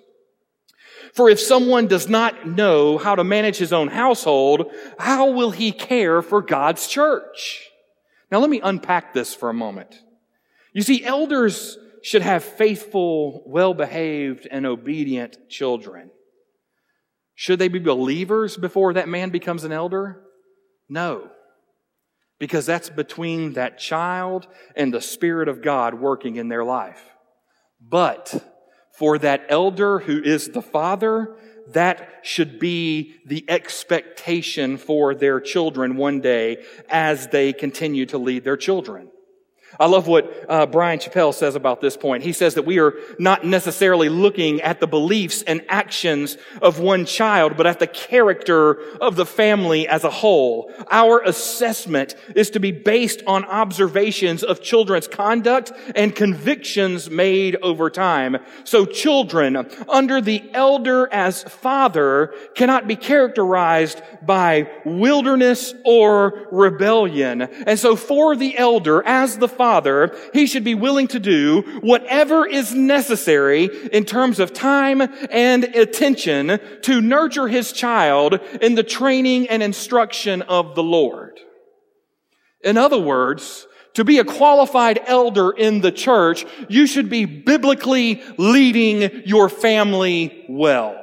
For 1.13 1.29
if 1.29 1.39
someone 1.39 1.87
does 1.87 2.09
not 2.09 2.47
know 2.47 2.97
how 2.97 3.15
to 3.15 3.23
manage 3.23 3.57
his 3.57 3.71
own 3.71 3.87
household, 3.87 4.71
how 4.97 5.31
will 5.31 5.51
he 5.51 5.71
care 5.71 6.21
for 6.21 6.41
God's 6.41 6.87
church? 6.87 7.69
Now 8.31 8.39
let 8.39 8.49
me 8.49 8.61
unpack 8.61 9.13
this 9.13 9.35
for 9.35 9.49
a 9.49 9.53
moment. 9.53 10.01
You 10.73 10.81
see, 10.81 11.05
elders 11.05 11.77
should 12.01 12.23
have 12.23 12.43
faithful, 12.43 13.43
well-behaved, 13.45 14.47
and 14.49 14.65
obedient 14.65 15.49
children. 15.49 16.09
Should 17.35 17.59
they 17.59 17.67
be 17.67 17.79
believers 17.79 18.57
before 18.57 18.93
that 18.93 19.07
man 19.07 19.29
becomes 19.29 19.63
an 19.63 19.71
elder? 19.71 20.21
No. 20.89 21.29
Because 22.39 22.65
that's 22.65 22.89
between 22.89 23.53
that 23.53 23.77
child 23.77 24.47
and 24.75 24.93
the 24.93 25.01
Spirit 25.01 25.47
of 25.47 25.61
God 25.61 25.93
working 25.93 26.35
in 26.37 26.49
their 26.49 26.63
life. 26.63 27.01
But 27.79 28.52
for 28.93 29.17
that 29.17 29.45
elder 29.49 29.99
who 29.99 30.21
is 30.21 30.49
the 30.49 30.61
father, 30.61 31.35
that 31.71 32.19
should 32.21 32.59
be 32.59 33.15
the 33.25 33.43
expectation 33.49 34.77
for 34.77 35.15
their 35.15 35.39
children 35.39 35.97
one 35.97 36.21
day 36.21 36.63
as 36.89 37.27
they 37.27 37.53
continue 37.53 38.05
to 38.05 38.17
lead 38.17 38.43
their 38.43 38.57
children. 38.57 39.09
I 39.79 39.87
love 39.87 40.07
what 40.07 40.45
uh, 40.47 40.65
Bryan 40.67 40.99
Chapell 40.99 41.33
says 41.33 41.55
about 41.55 41.81
this 41.81 41.97
point. 41.97 42.23
He 42.23 42.33
says 42.33 42.55
that 42.55 42.65
we 42.65 42.79
are 42.79 42.93
not 43.17 43.45
necessarily 43.45 44.07
looking 44.07 44.61
at 44.61 44.79
the 44.79 44.87
beliefs 44.87 45.41
and 45.43 45.65
actions 45.67 46.37
of 46.61 46.79
one 46.79 47.05
child, 47.05 47.57
but 47.57 47.65
at 47.65 47.79
the 47.79 47.87
character 47.87 48.79
of 48.97 49.15
the 49.15 49.25
family 49.25 49.87
as 49.87 50.03
a 50.03 50.09
whole. 50.09 50.71
Our 50.91 51.21
assessment 51.21 52.15
is 52.35 52.51
to 52.51 52.59
be 52.59 52.71
based 52.71 53.23
on 53.25 53.45
observations 53.45 54.43
of 54.43 54.61
children's 54.61 55.07
conduct 55.07 55.71
and 55.95 56.15
convictions 56.15 57.09
made 57.09 57.55
over 57.57 57.89
time. 57.89 58.37
So 58.63 58.85
children 58.85 59.67
under 59.89 60.21
the 60.21 60.43
elder 60.53 61.11
as 61.11 61.43
father 61.43 62.33
cannot 62.55 62.87
be 62.87 62.95
characterized 62.95 64.01
by 64.21 64.69
wilderness 64.85 65.73
or 65.83 66.47
rebellion. 66.51 67.41
And 67.41 67.79
so 67.79 67.95
for 67.95 68.35
the 68.35 68.57
elder 68.57 69.03
as 69.05 69.37
the 69.37 69.47
father, 69.47 69.62
father, 69.63 70.13
he 70.33 70.45
should 70.45 70.65
be 70.65 70.75
willing 70.75 71.07
to 71.07 71.21
do 71.21 71.61
whatever 71.79 72.45
is 72.45 72.75
necessary 72.75 73.69
in 73.93 74.03
terms 74.03 74.37
of 74.41 74.51
time 74.51 75.01
and 75.31 75.63
attention 75.63 76.59
to 76.81 76.99
nurture 76.99 77.47
his 77.47 77.71
child 77.71 78.41
in 78.61 78.75
the 78.75 78.83
training 78.83 79.47
and 79.47 79.63
instruction 79.63 80.41
of 80.41 80.75
the 80.75 80.83
Lord. 80.83 81.39
In 82.61 82.75
other 82.75 82.99
words, 82.99 83.65
to 83.93 84.03
be 84.03 84.19
a 84.19 84.25
qualified 84.25 84.99
elder 85.05 85.51
in 85.51 85.79
the 85.79 85.93
church, 85.93 86.45
you 86.67 86.85
should 86.85 87.09
be 87.09 87.23
biblically 87.23 88.21
leading 88.37 89.21
your 89.25 89.47
family 89.47 90.43
well. 90.49 91.02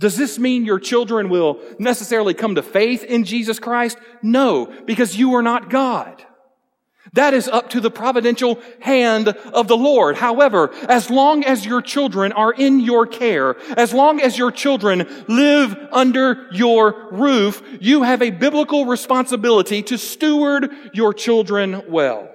Does 0.00 0.16
this 0.16 0.38
mean 0.38 0.64
your 0.64 0.80
children 0.80 1.28
will 1.28 1.60
necessarily 1.78 2.32
come 2.32 2.54
to 2.54 2.62
faith 2.62 3.04
in 3.04 3.24
Jesus 3.24 3.58
Christ? 3.58 3.98
No, 4.22 4.72
because 4.86 5.14
you 5.14 5.34
are 5.34 5.42
not 5.42 5.68
God. 5.68 6.24
That 7.12 7.34
is 7.34 7.48
up 7.48 7.68
to 7.70 7.80
the 7.80 7.90
providential 7.90 8.58
hand 8.80 9.28
of 9.28 9.68
the 9.68 9.76
Lord. 9.76 10.16
However, 10.16 10.72
as 10.88 11.10
long 11.10 11.44
as 11.44 11.66
your 11.66 11.82
children 11.82 12.32
are 12.32 12.52
in 12.52 12.80
your 12.80 13.06
care, 13.06 13.56
as 13.76 13.92
long 13.92 14.22
as 14.22 14.38
your 14.38 14.50
children 14.50 15.06
live 15.28 15.76
under 15.92 16.48
your 16.50 17.08
roof, 17.10 17.62
you 17.78 18.02
have 18.02 18.22
a 18.22 18.30
biblical 18.30 18.86
responsibility 18.86 19.82
to 19.82 19.98
steward 19.98 20.70
your 20.94 21.12
children 21.12 21.82
well. 21.88 22.30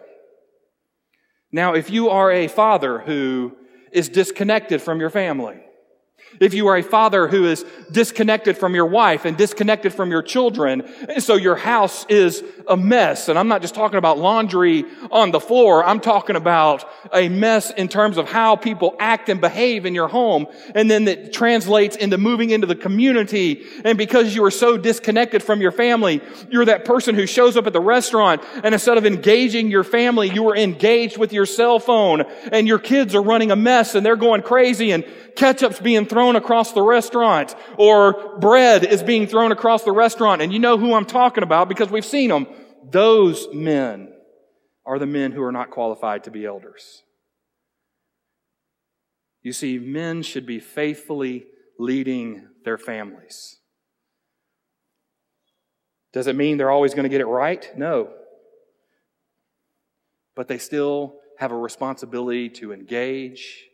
Now, 1.51 1.73
if 1.73 1.89
you 1.89 2.09
are 2.09 2.31
a 2.31 2.47
father 2.47 2.99
who 2.99 3.55
is 3.91 4.09
disconnected 4.09 4.83
from 4.83 4.99
your 4.99 5.09
family, 5.09 5.61
if 6.39 6.53
you 6.53 6.67
are 6.67 6.77
a 6.77 6.83
father 6.83 7.27
who 7.27 7.45
is 7.45 7.65
disconnected 7.91 8.57
from 8.57 8.75
your 8.75 8.85
wife 8.85 9.25
and 9.25 9.37
disconnected 9.37 9.93
from 9.93 10.11
your 10.11 10.21
children, 10.21 10.81
and 11.09 11.21
so 11.21 11.35
your 11.35 11.55
house 11.55 12.05
is 12.09 12.43
a 12.67 12.77
mess. 12.77 13.29
And 13.29 13.37
I'm 13.37 13.47
not 13.47 13.61
just 13.61 13.75
talking 13.75 13.97
about 13.97 14.17
laundry 14.17 14.85
on 15.11 15.31
the 15.31 15.39
floor. 15.39 15.83
I'm 15.83 15.99
talking 15.99 16.35
about 16.35 16.89
a 17.13 17.29
mess 17.29 17.71
in 17.71 17.87
terms 17.87 18.17
of 18.17 18.29
how 18.29 18.55
people 18.55 18.95
act 18.99 19.29
and 19.29 19.39
behave 19.39 19.85
in 19.85 19.93
your 19.93 20.07
home. 20.07 20.47
And 20.73 20.89
then 20.89 21.05
that 21.05 21.31
translates 21.31 21.95
into 21.95 22.17
moving 22.17 22.49
into 22.49 22.67
the 22.67 22.75
community. 22.75 23.65
And 23.83 23.97
because 23.97 24.35
you 24.35 24.43
are 24.45 24.51
so 24.51 24.77
disconnected 24.77 25.43
from 25.43 25.61
your 25.61 25.71
family, 25.71 26.21
you're 26.49 26.65
that 26.65 26.85
person 26.85 27.15
who 27.15 27.27
shows 27.27 27.57
up 27.57 27.67
at 27.67 27.73
the 27.73 27.81
restaurant 27.81 28.41
and 28.63 28.73
instead 28.73 28.97
of 28.97 29.05
engaging 29.05 29.69
your 29.69 29.83
family, 29.83 30.29
you 30.29 30.49
are 30.49 30.55
engaged 30.55 31.17
with 31.17 31.33
your 31.33 31.45
cell 31.45 31.79
phone 31.79 32.21
and 32.51 32.67
your 32.67 32.79
kids 32.79 33.13
are 33.15 33.21
running 33.21 33.51
a 33.51 33.55
mess 33.55 33.95
and 33.95 34.05
they're 34.05 34.15
going 34.15 34.41
crazy 34.41 34.91
and 34.91 35.05
ketchup's 35.35 35.79
being 35.79 36.05
thrown 36.05 36.24
across 36.35 36.71
the 36.71 36.81
restaurant 36.81 37.55
or 37.77 38.39
bread 38.39 38.83
is 38.83 39.03
being 39.03 39.27
thrown 39.27 39.51
across 39.51 39.83
the 39.83 39.91
restaurant. 39.91 40.41
And 40.41 40.51
you 40.51 40.57
know 40.57 40.77
who 40.77 40.93
I'm 40.95 41.05
talking 41.05 41.43
about 41.43 41.69
because 41.69 41.91
we've 41.91 42.05
seen 42.05 42.29
them. 42.29 42.47
Those 42.89 43.47
men 43.53 44.13
are 44.85 44.97
the 44.97 45.05
men 45.05 45.31
who 45.31 45.43
are 45.43 45.51
not 45.51 45.69
qualified 45.69 46.23
to 46.23 46.31
be 46.31 46.45
elders. 46.45 47.03
You 49.43 49.53
see, 49.53 49.77
men 49.77 50.23
should 50.23 50.47
be 50.47 50.59
faithfully 50.59 51.45
leading 51.77 52.47
their 52.63 52.79
families. 52.79 53.57
Does 56.13 56.27
it 56.27 56.35
mean 56.35 56.57
they're 56.57 56.71
always 56.71 56.93
going 56.93 57.03
to 57.03 57.09
get 57.09 57.21
it 57.21 57.25
right? 57.25 57.69
No. 57.77 58.09
But 60.35 60.47
they 60.47 60.57
still 60.57 61.17
have 61.37 61.51
a 61.51 61.57
responsibility 61.57 62.49
to 62.49 62.73
engage 62.73 63.65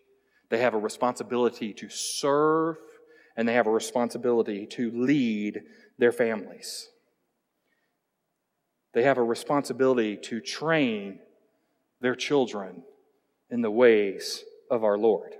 they 0.52 0.60
have 0.60 0.74
a 0.74 0.78
responsibility 0.78 1.74
to 1.74 1.90
serve, 1.90 2.78
and 3.38 3.48
they 3.48 3.54
have 3.54 3.68
a 3.68 3.72
responsibility 3.72 4.68
to 4.68 4.92
lead 4.92 5.62
their 5.98 6.12
families. 6.12 6.90
They 8.94 9.04
have 9.04 9.18
a 9.18 9.24
responsibility 9.24 10.18
to 10.18 10.42
train 10.42 11.20
their 12.02 12.16
children 12.16 12.84
in 13.50 13.62
the 13.62 13.72
ways 13.72 14.44
of 14.70 14.84
our 14.84 14.98
Lord. 14.98 15.36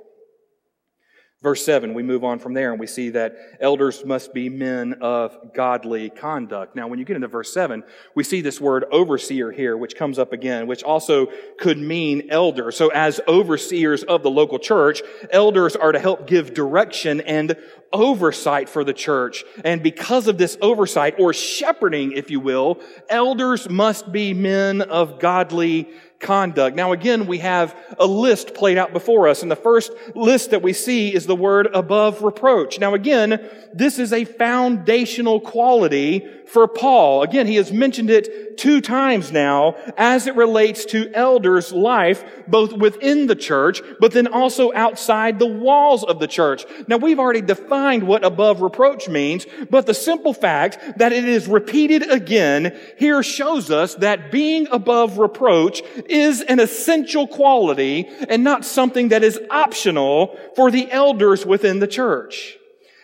Verse 1.44 1.66
7, 1.66 1.96
we 1.96 2.04
move 2.04 2.24
on 2.24 2.38
from 2.38 2.54
there 2.54 2.70
and 2.70 2.80
we 2.80 2.86
see 2.86 3.10
that 3.10 3.36
elders 3.60 4.06
must 4.06 4.32
be 4.32 4.48
men 4.48 4.94
of 5.02 5.56
godly 5.56 6.12
conduct. 6.12 6.76
Now, 6.76 6.88
when 6.88 7.00
you 7.00 7.06
get 7.06 7.16
into 7.16 7.28
verse 7.28 7.52
7, 7.52 7.84
we 8.14 8.24
see 8.24 8.42
this 8.42 8.62
word 8.62 8.86
overseer 8.92 9.52
here, 9.52 9.76
which 9.76 9.96
comes 9.96 10.20
up 10.20 10.34
again, 10.34 10.68
which 10.68 10.84
also 10.84 11.30
could 11.58 11.80
mean 11.80 12.30
elder. 12.30 12.72
So 12.72 12.90
as 12.90 13.20
overseers 13.28 14.04
of 14.04 14.22
the 14.22 14.30
local 14.30 14.60
church, 14.60 15.02
elders 15.32 15.76
are 15.76 15.92
to 15.92 15.98
help 16.00 16.28
give 16.28 16.54
direction 16.54 17.22
and 17.22 17.58
oversight 17.92 18.70
for 18.70 18.84
the 18.84 18.94
church. 18.94 19.44
And 19.66 19.82
because 19.82 20.28
of 20.28 20.38
this 20.38 20.60
oversight, 20.62 21.16
or 21.18 21.34
shepherding, 21.34 22.12
if 22.12 22.30
you 22.30 22.40
will, 22.40 22.80
elders 23.10 23.68
must 23.68 24.12
be 24.12 24.36
men 24.36 24.82
of 24.82 25.20
godly 25.20 25.90
conduct. 26.22 26.76
Now 26.76 26.92
again, 26.92 27.28
we 27.28 27.40
have 27.40 27.76
a 28.00 28.06
list 28.06 28.54
played 28.54 28.78
out 28.78 28.94
before 28.94 29.28
us, 29.28 29.42
and 29.42 29.52
the 29.52 29.56
first 29.56 29.92
list 30.16 30.52
that 30.52 30.62
we 30.62 30.74
see 30.74 31.14
is 31.14 31.26
the 31.26 31.36
word 31.36 31.68
above 31.74 32.24
reproach. 32.24 32.80
Now 32.80 32.94
again, 32.94 33.50
this 33.74 34.00
is 34.00 34.14
a 34.14 34.26
foundational 34.26 35.40
quality 35.40 36.28
for 36.52 36.68
Paul. 36.68 37.24
Again, 37.24 37.48
he 37.48 37.56
has 37.56 37.72
mentioned 37.72 38.10
it 38.10 38.58
two 38.58 38.82
times 38.82 39.32
now 39.32 39.76
as 39.98 40.28
it 40.28 40.36
relates 40.36 40.84
to 40.86 41.10
elders' 41.14 41.72
life, 41.72 42.24
both 42.48 42.74
within 42.74 43.28
the 43.28 43.36
church, 43.36 43.82
but 44.02 44.12
then 44.12 44.28
also 44.28 44.74
outside 44.74 45.40
the 45.40 45.48
walls 45.48 46.04
of 46.04 46.20
the 46.20 46.28
church. 46.28 46.66
Now 46.88 46.98
we've 46.98 47.20
already 47.20 47.42
defined 47.42 48.04
what 48.04 48.26
above 48.26 48.62
reproach 48.62 49.08
means, 49.08 49.46
but 49.70 49.86
the 49.86 49.94
simple 49.94 50.34
fact 50.34 50.98
that 50.98 51.14
it 51.14 51.24
is 51.24 51.48
repeated 51.48 52.10
again 52.12 52.78
here 52.98 53.24
shows 53.24 53.72
us 53.72 53.96
that 53.96 54.30
being 54.32 54.68
above 54.72 55.18
reproach 55.18 55.82
is 56.12 56.42
an 56.42 56.60
essential 56.60 57.28
quality 57.28 58.08
and 58.30 58.44
not 58.44 58.66
something 58.66 59.10
that 59.10 59.24
is 59.24 59.40
optional 59.50 60.38
for 60.56 60.70
the 60.70 60.92
elders 60.92 61.46
within 61.46 61.80
the 61.80 61.88
church. 61.88 62.58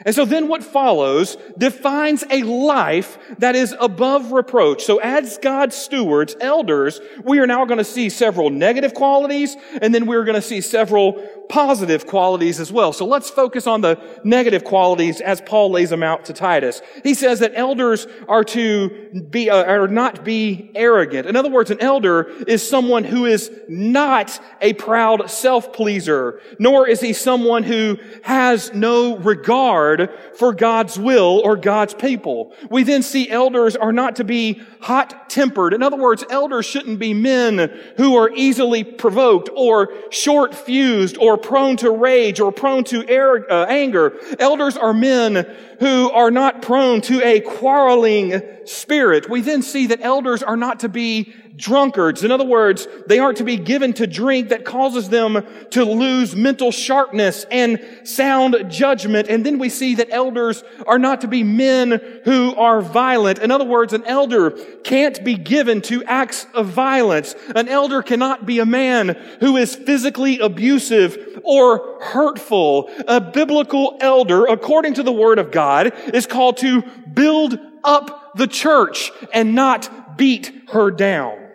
And 0.06 0.14
so 0.14 0.26
then 0.26 0.48
what 0.48 0.64
follows 0.64 1.38
defines 1.58 2.24
a 2.30 2.44
life 2.44 3.18
that 3.40 3.56
is 3.56 3.76
above 3.80 4.32
reproach. 4.32 4.84
So 4.84 5.00
as 5.00 5.40
God's 5.40 5.76
stewards, 5.76 6.36
elders, 6.40 7.02
we 7.24 7.40
are 7.40 7.48
now 7.48 7.66
going 7.66 7.80
to 7.80 7.84
see 7.84 8.10
several 8.10 8.52
negative 8.52 8.94
qualities 8.94 9.58
and 9.82 9.96
then 9.96 10.06
we're 10.06 10.24
going 10.24 10.36
to 10.36 10.42
see 10.42 10.62
several 10.62 11.14
positive 11.50 12.06
qualities 12.06 12.60
as 12.60 12.72
well. 12.72 12.92
So 12.94 13.06
let's 13.06 13.30
focus 13.30 13.68
on 13.68 13.82
the 13.82 14.00
negative 14.24 14.64
qualities 14.64 15.22
as 15.22 15.42
Paul 15.42 15.72
lays 15.72 15.90
them 15.90 16.04
out 16.04 16.26
to 16.26 16.34
Titus. 16.34 16.82
He 17.04 17.14
says 17.14 17.40
that 17.40 17.54
elders 17.56 18.08
are 18.28 18.44
to 18.46 19.26
be, 19.30 19.50
uh, 19.50 19.64
are 19.64 19.88
not 19.88 20.24
be 20.24 20.72
arrogant. 20.76 21.28
In 21.28 21.36
other 21.36 21.50
words, 21.50 21.72
an 21.72 21.82
elder 21.82 22.24
is 22.48 22.68
someone 22.68 23.04
who 23.04 23.26
is 23.26 23.52
not 23.68 24.40
a 24.62 24.74
proud 24.74 25.30
self-pleaser, 25.30 26.42
nor 26.60 26.88
is 26.88 27.02
he 27.02 27.14
someone 27.14 27.64
who 27.64 27.98
has 28.24 28.74
no 28.74 29.18
regard 29.18 30.10
for 30.36 30.54
God's 30.54 31.00
will 31.00 31.42
or 31.44 31.56
God's 31.56 31.94
people. 31.94 32.54
We 32.70 32.84
then 32.84 33.04
see 33.04 33.30
elders 33.30 33.76
are 33.76 33.94
not 33.94 34.18
to 34.18 34.24
be 34.24 34.62
hot 34.82 35.30
tempered. 35.30 35.74
In 35.74 35.84
other 35.84 35.98
words, 35.98 36.24
elders 36.30 36.66
shouldn't 36.66 37.00
be 37.00 37.14
men 37.14 37.70
who 37.98 38.16
are 38.16 38.30
easily 38.34 38.84
provoked 38.84 39.50
or 39.54 39.94
short 40.10 40.54
fused 40.54 41.18
or 41.38 41.40
prone 41.40 41.78
to 41.78 41.92
rage 41.92 42.40
or 42.40 42.52
prone 42.52 42.84
to 42.84 43.08
air, 43.08 43.52
uh, 43.52 43.66
anger. 43.66 44.14
Elders 44.40 44.76
are 44.76 44.94
men 44.94 45.48
who 45.80 46.10
are 46.12 46.32
not 46.32 46.62
prone 46.64 47.02
to 47.02 47.24
a 47.24 47.42
quarreling 47.42 48.42
spirit. 48.66 49.30
We 49.30 49.42
then 49.42 49.62
see 49.62 49.88
that 49.88 50.02
elders 50.02 50.42
are 50.42 50.58
not 50.58 50.80
to 50.80 50.90
be 50.90 51.34
drunkards. 51.58 52.24
In 52.24 52.32
other 52.32 52.46
words, 52.46 52.88
they 53.08 53.20
aren't 53.20 53.40
to 53.40 53.44
be 53.44 53.58
given 53.58 53.92
to 53.94 54.08
drink 54.08 54.50
that 54.50 54.64
causes 54.64 55.10
them 55.10 55.46
to 55.72 55.84
lose 55.84 56.36
mental 56.36 56.72
sharpness 56.72 57.46
and 57.50 57.84
sound 58.04 58.70
judgment. 58.70 59.28
And 59.28 59.46
then 59.46 59.58
we 59.58 59.70
see 59.70 59.96
that 59.96 60.10
elders 60.12 60.64
are 60.86 61.00
not 61.00 61.22
to 61.22 61.28
be 61.28 61.44
men 61.44 62.00
who 62.24 62.56
are 62.56 62.82
violent. 62.82 63.40
In 63.40 63.52
other 63.52 63.66
words, 63.66 63.94
an 63.94 64.06
elder 64.06 64.52
can't 64.84 65.24
be 65.24 65.36
given 65.36 65.82
to 65.84 66.04
acts 66.06 66.46
of 66.54 66.68
violence. 66.68 67.36
An 67.56 67.68
elder 67.68 68.02
cannot 68.04 68.46
be 68.46 68.60
a 68.60 68.66
man 68.66 69.10
who 69.40 69.58
is 69.58 69.76
physically 69.76 70.40
abusive 70.40 71.42
or 71.44 72.00
hurtful. 72.02 72.90
A 73.08 73.20
biblical 73.20 73.98
elder, 74.00 74.46
according 74.46 74.94
to 74.96 75.04
the 75.04 75.12
word 75.12 75.40
of 75.40 75.52
God, 75.52 75.94
is 76.14 76.28
called 76.28 76.58
to 76.58 76.84
build 77.12 77.60
up 77.84 78.34
the 78.36 78.48
church 78.48 79.12
and 79.34 79.56
not 79.56 80.18
beat 80.18 80.52
her 80.70 80.92
down. 80.92 81.47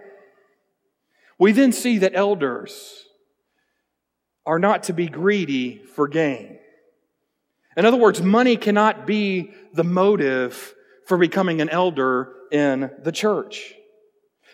We 1.39 1.53
then 1.53 1.73
see 1.73 1.99
that 1.99 2.13
elders 2.15 3.05
are 4.45 4.59
not 4.59 4.85
to 4.85 4.93
be 4.93 5.07
greedy 5.07 5.83
for 5.95 6.09
gain. 6.09 6.59
In 7.77 7.87
other 7.87 7.97
words, 7.97 8.21
money 8.21 8.57
cannot 8.57 9.07
be 9.07 9.53
the 9.73 9.85
motive 9.85 10.75
for 11.07 11.17
becoming 11.17 11.61
an 11.61 11.69
elder 11.69 12.35
in 12.51 12.91
the 13.03 13.13
church. 13.13 13.75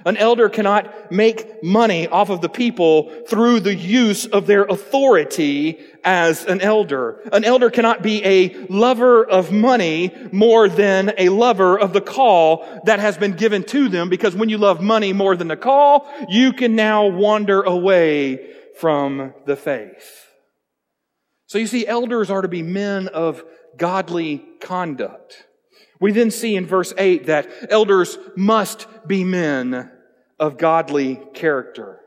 An 0.07 0.17
elder 0.17 0.49
cannot 0.49 1.11
make 1.11 1.63
money 1.63 2.07
off 2.07 2.31
of 2.31 2.41
the 2.41 2.49
people 2.49 3.11
through 3.27 3.61
the 3.61 3.75
use 3.75 4.27
of 4.27 4.47
their 4.47 4.65
authority 4.65 5.81
as 6.05 6.45
an 6.45 6.61
elder. 6.61 7.21
An 7.33 7.45
elder 7.45 7.71
cannot 7.71 8.03
be 8.03 8.25
a 8.25 8.67
lover 8.67 9.25
of 9.25 9.51
money 9.51 10.15
more 10.31 10.69
than 10.69 11.13
a 11.19 11.29
lover 11.31 11.79
of 11.79 11.93
the 11.93 12.01
call 12.01 12.83
that 12.85 13.01
has 13.01 13.19
been 13.19 13.33
given 13.33 13.65
to 13.65 13.89
them 13.89 14.09
because 14.09 14.37
when 14.37 14.49
you 14.49 14.59
love 14.59 14.81
money 14.81 15.13
more 15.13 15.35
than 15.35 15.49
the 15.49 15.57
call, 15.57 16.09
you 16.29 16.53
can 16.53 16.77
now 16.77 17.07
wander 17.07 17.63
away 17.63 18.55
from 18.79 19.35
the 19.47 19.57
faith. 19.57 20.27
So 21.47 21.59
you 21.59 21.67
see, 21.67 21.87
elders 21.87 22.31
are 22.31 22.43
to 22.43 22.49
be 22.49 22.63
men 22.63 23.09
of 23.09 23.43
godly 23.77 24.45
conduct. 24.61 25.48
We 26.01 26.13
then 26.13 26.31
see 26.31 26.57
in 26.57 26.67
verse 26.67 26.93
8 26.97 27.27
that 27.27 27.49
elders 27.71 28.19
must 28.37 28.87
be 29.07 29.25
men 29.25 29.91
of 30.39 30.59
godly 30.59 31.21
character. 31.35 32.01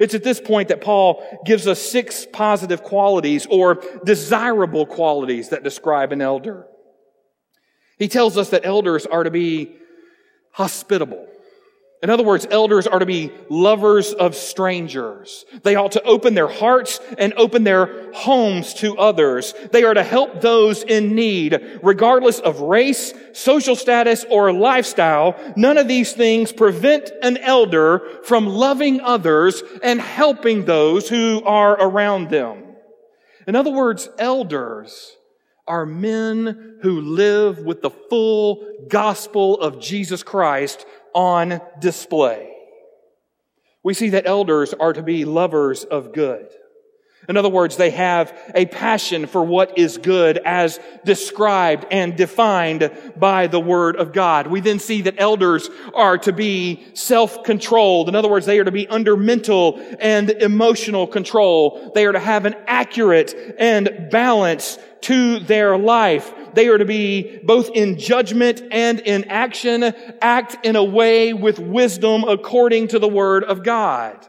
It's 0.00 0.14
at 0.14 0.24
this 0.24 0.40
point 0.40 0.68
that 0.68 0.80
Paul 0.80 1.22
gives 1.44 1.66
us 1.66 1.80
six 1.80 2.26
positive 2.32 2.82
qualities 2.82 3.46
or 3.48 3.82
desirable 4.04 4.86
qualities 4.86 5.50
that 5.50 5.62
describe 5.62 6.12
an 6.12 6.20
elder. 6.20 6.66
He 7.98 8.08
tells 8.08 8.36
us 8.36 8.50
that 8.50 8.66
elders 8.66 9.06
are 9.06 9.22
to 9.22 9.30
be 9.30 9.76
hospitable. 10.52 11.26
In 12.02 12.10
other 12.10 12.22
words, 12.22 12.46
elders 12.50 12.86
are 12.86 12.98
to 12.98 13.06
be 13.06 13.32
lovers 13.48 14.12
of 14.12 14.34
strangers. 14.34 15.46
They 15.62 15.76
ought 15.76 15.92
to 15.92 16.02
open 16.02 16.34
their 16.34 16.48
hearts 16.48 17.00
and 17.16 17.32
open 17.36 17.64
their 17.64 18.12
homes 18.12 18.74
to 18.74 18.98
others. 18.98 19.54
They 19.72 19.82
are 19.82 19.94
to 19.94 20.02
help 20.02 20.42
those 20.42 20.82
in 20.82 21.14
need, 21.14 21.80
regardless 21.82 22.38
of 22.38 22.60
race, 22.60 23.14
social 23.32 23.76
status, 23.76 24.26
or 24.30 24.52
lifestyle. 24.52 25.36
None 25.56 25.78
of 25.78 25.88
these 25.88 26.12
things 26.12 26.52
prevent 26.52 27.10
an 27.22 27.38
elder 27.38 28.02
from 28.24 28.46
loving 28.46 29.00
others 29.00 29.62
and 29.82 29.98
helping 30.00 30.66
those 30.66 31.08
who 31.08 31.42
are 31.44 31.72
around 31.80 32.28
them. 32.28 32.62
In 33.46 33.56
other 33.56 33.70
words, 33.70 34.08
elders 34.18 35.16
are 35.68 35.86
men 35.86 36.78
who 36.82 37.00
live 37.00 37.60
with 37.60 37.82
the 37.82 37.90
full 37.90 38.64
gospel 38.88 39.58
of 39.60 39.80
Jesus 39.80 40.22
Christ 40.22 40.86
on 41.16 41.62
display. 41.80 42.52
We 43.82 43.94
see 43.94 44.10
that 44.10 44.26
elders 44.26 44.74
are 44.74 44.92
to 44.92 45.02
be 45.02 45.24
lovers 45.24 45.82
of 45.82 46.12
good. 46.12 46.48
In 47.28 47.36
other 47.36 47.48
words, 47.48 47.76
they 47.76 47.90
have 47.90 48.36
a 48.54 48.66
passion 48.66 49.26
for 49.26 49.42
what 49.42 49.78
is 49.78 49.98
good 49.98 50.38
as 50.38 50.78
described 51.04 51.86
and 51.90 52.16
defined 52.16 52.90
by 53.16 53.46
the 53.48 53.60
Word 53.60 53.96
of 53.96 54.12
God. 54.12 54.46
We 54.46 54.60
then 54.60 54.78
see 54.78 55.02
that 55.02 55.16
elders 55.18 55.68
are 55.94 56.18
to 56.18 56.32
be 56.32 56.86
self-controlled. 56.94 58.08
In 58.08 58.14
other 58.14 58.28
words, 58.28 58.46
they 58.46 58.58
are 58.58 58.64
to 58.64 58.72
be 58.72 58.86
under 58.88 59.16
mental 59.16 59.80
and 59.98 60.30
emotional 60.30 61.06
control. 61.06 61.90
They 61.94 62.06
are 62.06 62.12
to 62.12 62.20
have 62.20 62.46
an 62.46 62.54
accurate 62.66 63.56
and 63.58 64.08
balance 64.10 64.78
to 65.02 65.40
their 65.40 65.76
life. 65.76 66.32
They 66.54 66.68
are 66.68 66.78
to 66.78 66.84
be 66.84 67.38
both 67.44 67.70
in 67.74 67.98
judgment 67.98 68.62
and 68.70 69.00
in 69.00 69.24
action, 69.24 69.82
act 70.22 70.64
in 70.64 70.74
a 70.74 70.84
way 70.84 71.32
with 71.32 71.58
wisdom 71.58 72.24
according 72.24 72.88
to 72.88 72.98
the 72.98 73.08
Word 73.08 73.44
of 73.44 73.62
God. 73.62 74.26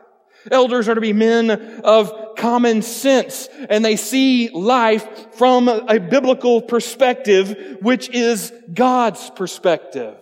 Elders 0.51 0.87
are 0.87 0.95
to 0.95 1.01
be 1.01 1.13
men 1.13 1.51
of 1.83 2.35
common 2.37 2.81
sense 2.81 3.49
and 3.69 3.83
they 3.83 3.95
see 3.95 4.49
life 4.49 5.33
from 5.33 5.67
a 5.67 5.99
biblical 5.99 6.61
perspective, 6.61 7.77
which 7.81 8.09
is 8.09 8.53
God's 8.73 9.29
perspective. 9.31 10.15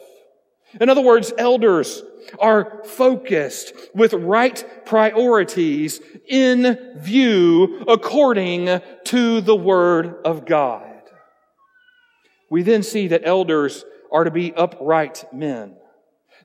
In 0.79 0.89
other 0.89 1.01
words, 1.01 1.31
elders 1.37 2.03
are 2.39 2.83
focused 2.83 3.73
with 3.93 4.13
right 4.13 4.63
priorities 4.85 6.01
in 6.27 6.93
view 6.97 7.83
according 7.87 8.81
to 9.05 9.41
the 9.41 9.55
Word 9.55 10.15
of 10.25 10.45
God. 10.45 11.01
We 12.49 12.63
then 12.63 12.83
see 12.83 13.07
that 13.09 13.21
elders 13.25 13.85
are 14.11 14.23
to 14.23 14.31
be 14.31 14.53
upright 14.53 15.25
men. 15.33 15.75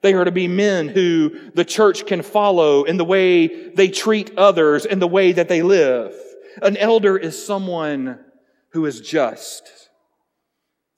They 0.03 0.15
are 0.15 0.25
to 0.25 0.33
be 0.33 0.49
men 0.49 0.89
who 0.89 1.51
the 1.55 1.65
church 1.65 2.07
can 2.07 2.23
follow 2.23 2.85
in 2.85 2.97
the 2.97 3.05
way 3.05 3.71
they 3.71 3.89
treat 3.89 4.37
others 4.39 4.87
and 4.87 5.01
the 5.01 5.07
way 5.07 5.33
that 5.33 5.49
they 5.49 5.63
live. 5.63 6.15
An 6.63 6.77
elder 6.77 7.19
is 7.19 7.45
someone 7.45 8.19
who 8.73 8.87
is 8.87 9.01
just. 9.01 9.63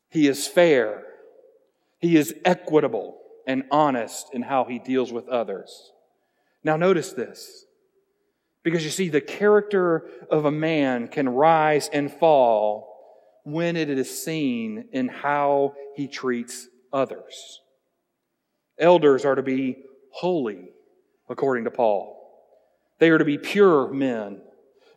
He 0.09 0.29
is 0.29 0.47
fair. 0.47 1.05
He 1.99 2.17
is 2.17 2.35
equitable 2.45 3.19
and 3.47 3.65
honest 3.71 4.29
in 4.33 4.43
how 4.43 4.65
he 4.65 4.79
deals 4.79 5.13
with 5.13 5.29
others. 5.29 5.91
Now, 6.63 6.77
notice 6.77 7.13
this. 7.13 7.65
Because 8.63 8.85
you 8.85 8.91
see, 8.91 9.09
the 9.09 9.21
character 9.21 10.07
of 10.31 10.45
a 10.45 10.53
man 10.53 11.09
can 11.09 11.29
rise 11.29 11.89
and 11.93 12.13
fall 12.13 12.89
when 13.45 13.77
it 13.77 13.91
is 13.91 14.23
seen 14.23 14.85
in 14.93 15.09
how 15.09 15.75
he 15.97 16.07
treats 16.07 16.69
others. 16.93 17.62
Elders 18.83 19.25
are 19.25 19.37
to 19.37 19.43
be 19.43 19.79
holy, 20.11 20.69
according 21.29 21.65
to 21.65 21.71
Paul. 21.71 22.19
They 22.99 23.11
are 23.11 23.19
to 23.19 23.25
be 23.25 23.39
pure 23.39 23.89
men, 23.93 24.41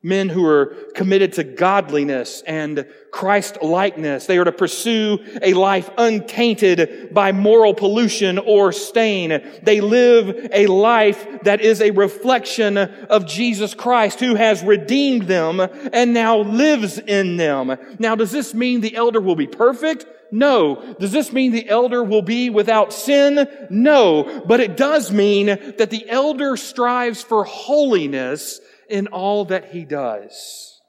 men 0.04 0.30
who 0.30 0.46
are 0.46 0.76
committed 0.94 1.34
to 1.34 1.44
godliness 1.44 2.44
and 2.46 2.88
Christ 3.12 3.62
likeness. 3.62 4.26
They 4.26 4.38
are 4.38 4.44
to 4.44 4.52
pursue 4.52 5.20
a 5.42 5.54
life 5.54 5.90
untainted 5.98 7.14
by 7.14 7.32
moral 7.32 7.74
pollution 7.74 8.38
or 8.38 8.72
stain. 8.72 9.42
They 9.64 9.82
live 9.82 10.50
a 10.52 10.68
life 10.68 11.44
that 11.44 11.62
is 11.62 11.82
a 11.82 11.92
reflection 11.92 12.78
of 12.78 13.26
Jesus 13.26 13.74
Christ 13.74 14.20
who 14.20 14.36
has 14.36 14.64
redeemed 14.64 15.24
them 15.24 15.60
and 15.60 16.14
now 16.14 16.40
lives 16.40 16.98
in 17.00 17.38
them. 17.38 17.78
Now, 18.00 18.16
does 18.16 18.32
this 18.32 18.54
mean 18.54 18.82
the 18.82 18.96
elder 18.96 19.22
will 19.22 19.36
be 19.36 19.48
perfect? 19.48 20.06
No. 20.36 20.96
Does 21.00 21.14
this 21.14 21.32
mean 21.32 21.54
the 21.54 21.70
elder 21.70 22.04
will 22.04 22.22
be 22.22 22.50
without 22.50 22.92
sin? 22.92 23.48
No. 23.70 24.44
But 24.46 24.60
it 24.60 24.76
does 24.76 25.10
mean 25.12 25.46
that 25.46 25.90
the 25.90 26.10
elder 26.10 26.58
strives 26.58 27.24
for 27.24 27.46
holiness 27.46 28.60
in 28.90 29.08
all 29.08 29.46
that 29.46 29.72
he 29.72 29.86
does. 29.86 30.82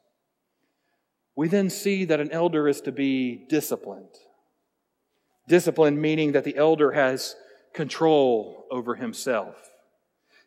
We 1.37 1.47
then 1.47 1.69
see 1.69 2.03
that 2.05 2.19
an 2.19 2.31
elder 2.31 2.67
is 2.67 2.81
to 2.81 2.91
be 2.91 3.45
disciplined. 3.47 4.09
Discipline 5.47 6.01
meaning 6.01 6.33
that 6.33 6.43
the 6.43 6.57
elder 6.57 6.91
has 6.91 7.35
control 7.73 8.65
over 8.69 8.95
himself. 8.95 9.55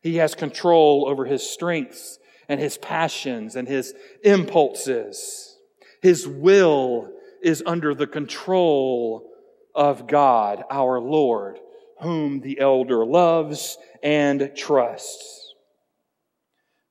He 0.03 0.17
has 0.17 0.35
control 0.35 1.07
over 1.09 1.25
his 1.25 1.49
strengths 1.49 2.19
and 2.51 2.61
his 2.61 2.77
passions 2.77 3.57
and 3.57 3.67
his 3.67 3.95
impulses. 4.23 5.57
His 6.03 6.29
will 6.29 7.13
is 7.43 7.63
under 7.67 7.95
the 7.95 8.07
control 8.07 9.31
of 9.75 10.07
God, 10.07 10.65
our 10.71 11.01
Lord, 11.01 11.59
whom 12.01 12.41
the 12.41 12.61
elder 12.61 13.05
loves 13.05 13.79
and 14.03 14.53
trusts. 14.57 15.55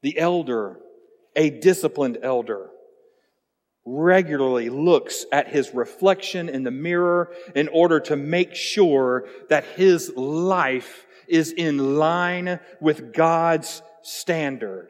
The 0.02 0.18
elder, 0.18 0.80
a 1.36 1.50
disciplined 1.50 2.20
elder, 2.24 2.70
regularly 3.86 4.70
looks 4.70 5.26
at 5.32 5.48
his 5.48 5.74
reflection 5.74 6.48
in 6.48 6.64
the 6.64 6.72
mirror 6.72 7.32
in 7.56 7.68
order 7.70 8.00
to 8.00 8.16
make 8.16 8.54
sure 8.54 9.28
that 9.50 9.66
his 9.66 10.12
life 10.16 11.08
is 11.28 11.52
in 11.52 11.98
line 11.98 12.60
with 12.80 13.14
God's 13.14 13.82
standard. 14.02 14.90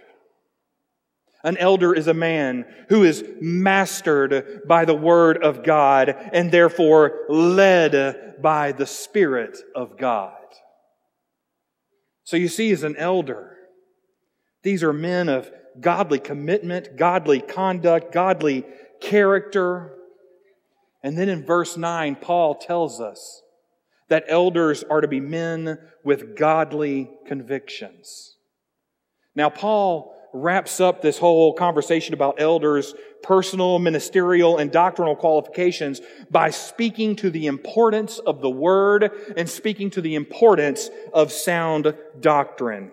An 1.44 1.58
elder 1.58 1.94
is 1.94 2.08
a 2.08 2.14
man 2.14 2.66
who 2.90 3.04
is 3.04 3.24
mastered 3.40 4.62
by 4.68 4.84
the 4.86 4.96
Word 4.96 5.42
of 5.42 5.64
God 5.64 6.10
and 6.10 6.52
therefore 6.52 7.20
led 7.30 8.42
by 8.42 8.74
the 8.74 8.86
Spirit 8.86 9.58
of 9.74 9.98
God. 9.98 10.34
So 12.26 12.36
you 12.36 12.50
see, 12.50 12.72
as 12.72 12.84
an 12.84 12.98
elder, 12.98 13.56
these 14.64 14.84
are 14.84 14.94
men 14.94 15.30
of 15.30 15.50
godly 15.80 16.20
commitment, 16.20 16.98
godly 16.98 17.40
conduct, 17.40 18.12
godly 18.12 18.66
character. 19.00 19.96
And 21.02 21.18
then 21.18 21.30
in 21.30 21.46
verse 21.46 21.78
9, 21.78 22.18
Paul 22.18 22.56
tells 22.56 23.00
us 23.00 23.42
that 24.10 24.26
elders 24.28 24.84
are 24.90 25.00
to 25.00 25.08
be 25.08 25.22
men 25.22 25.80
with 26.04 26.36
godly 26.36 27.10
convictions. 27.26 28.36
Now, 29.36 29.50
Paul 29.50 30.19
wraps 30.34 30.80
up 30.80 31.02
this 31.02 31.18
whole 31.18 31.54
conversation 31.54 32.14
about 32.14 32.40
elders' 32.40 32.94
personal, 33.24 33.80
ministerial, 33.80 34.58
and 34.58 34.72
doctrinal 34.72 35.16
qualifications 35.16 36.02
by 36.30 36.50
speaking 36.50 37.16
to 37.18 37.30
the 37.30 37.48
importance 37.48 38.20
of 38.20 38.42
the 38.42 38.50
word 38.50 39.12
and 39.36 39.50
speaking 39.50 39.90
to 39.92 40.02
the 40.02 40.16
importance 40.16 40.90
of 41.14 41.32
sound 41.32 41.96
doctrine. 42.20 42.92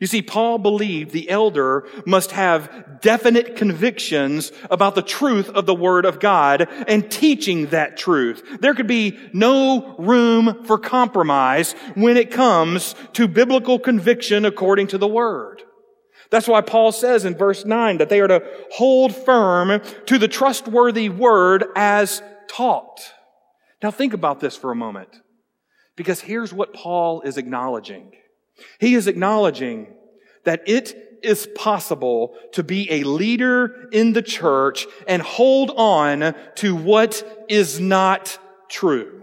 You 0.00 0.06
see, 0.06 0.22
Paul 0.22 0.58
believed 0.58 1.12
the 1.12 1.30
elder 1.30 1.86
must 2.04 2.32
have 2.32 3.00
definite 3.00 3.56
convictions 3.56 4.50
about 4.70 4.94
the 4.94 5.02
truth 5.02 5.48
of 5.50 5.66
the 5.66 5.74
Word 5.74 6.04
of 6.04 6.18
God 6.18 6.68
and 6.88 7.10
teaching 7.10 7.66
that 7.66 7.96
truth. 7.96 8.42
There 8.60 8.74
could 8.74 8.88
be 8.88 9.18
no 9.32 9.94
room 9.98 10.64
for 10.64 10.78
compromise 10.78 11.72
when 11.94 12.16
it 12.16 12.32
comes 12.32 12.94
to 13.12 13.28
biblical 13.28 13.78
conviction 13.78 14.44
according 14.44 14.88
to 14.88 14.98
the 14.98 15.08
Word. 15.08 15.62
That's 16.34 16.48
why 16.48 16.62
Paul 16.62 16.90
says 16.90 17.24
in 17.24 17.36
verse 17.36 17.64
9 17.64 17.98
that 17.98 18.08
they 18.08 18.20
are 18.20 18.26
to 18.26 18.42
hold 18.72 19.14
firm 19.14 19.80
to 20.06 20.18
the 20.18 20.26
trustworthy 20.26 21.08
Word 21.08 21.64
as 21.76 22.24
taught. 22.48 22.98
Now 23.80 23.92
think 23.92 24.14
about 24.14 24.40
this 24.40 24.56
for 24.56 24.72
a 24.72 24.74
moment. 24.74 25.20
Because 25.94 26.20
here's 26.20 26.52
what 26.52 26.74
Paul 26.74 27.20
is 27.20 27.36
acknowledging. 27.36 28.10
He 28.80 28.96
is 28.96 29.06
acknowledging 29.06 29.94
that 30.42 30.62
it 30.66 31.20
is 31.22 31.46
possible 31.54 32.34
to 32.54 32.64
be 32.64 32.90
a 32.90 33.04
leader 33.04 33.88
in 33.92 34.12
the 34.12 34.20
church 34.20 34.88
and 35.06 35.22
hold 35.22 35.70
on 35.76 36.34
to 36.56 36.74
what 36.74 37.46
is 37.48 37.78
not 37.78 38.40
true. 38.68 39.13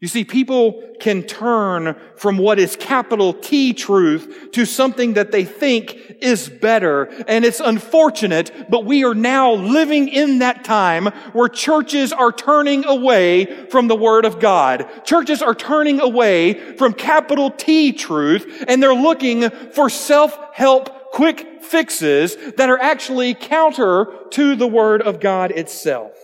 You 0.00 0.08
see, 0.08 0.24
people 0.24 0.82
can 0.98 1.24
turn 1.24 1.94
from 2.16 2.38
what 2.38 2.58
is 2.58 2.74
capital 2.74 3.34
T 3.34 3.74
truth 3.74 4.48
to 4.52 4.64
something 4.64 5.12
that 5.14 5.30
they 5.30 5.44
think 5.44 6.16
is 6.20 6.48
better. 6.48 7.04
And 7.28 7.44
it's 7.44 7.60
unfortunate, 7.60 8.50
but 8.70 8.86
we 8.86 9.04
are 9.04 9.14
now 9.14 9.52
living 9.52 10.08
in 10.08 10.38
that 10.38 10.64
time 10.64 11.06
where 11.34 11.50
churches 11.50 12.14
are 12.14 12.32
turning 12.32 12.86
away 12.86 13.66
from 13.66 13.88
the 13.88 13.96
Word 13.96 14.24
of 14.24 14.40
God. 14.40 14.88
Churches 15.04 15.42
are 15.42 15.54
turning 15.54 16.00
away 16.00 16.76
from 16.76 16.94
capital 16.94 17.50
T 17.50 17.92
truth 17.92 18.64
and 18.68 18.82
they're 18.82 18.94
looking 18.94 19.50
for 19.50 19.90
self-help 19.90 21.12
quick 21.12 21.62
fixes 21.62 22.36
that 22.56 22.70
are 22.70 22.80
actually 22.80 23.34
counter 23.34 24.06
to 24.30 24.56
the 24.56 24.66
Word 24.66 25.02
of 25.02 25.20
God 25.20 25.50
itself. 25.50 26.19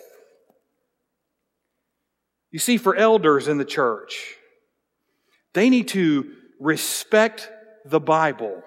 You 2.50 2.58
see, 2.58 2.76
for 2.76 2.94
elders 2.94 3.48
in 3.48 3.58
the 3.58 3.64
church, 3.64 4.36
they 5.52 5.70
need 5.70 5.88
to 5.88 6.32
respect 6.60 7.50
the 7.84 8.00
Bible 8.00 8.62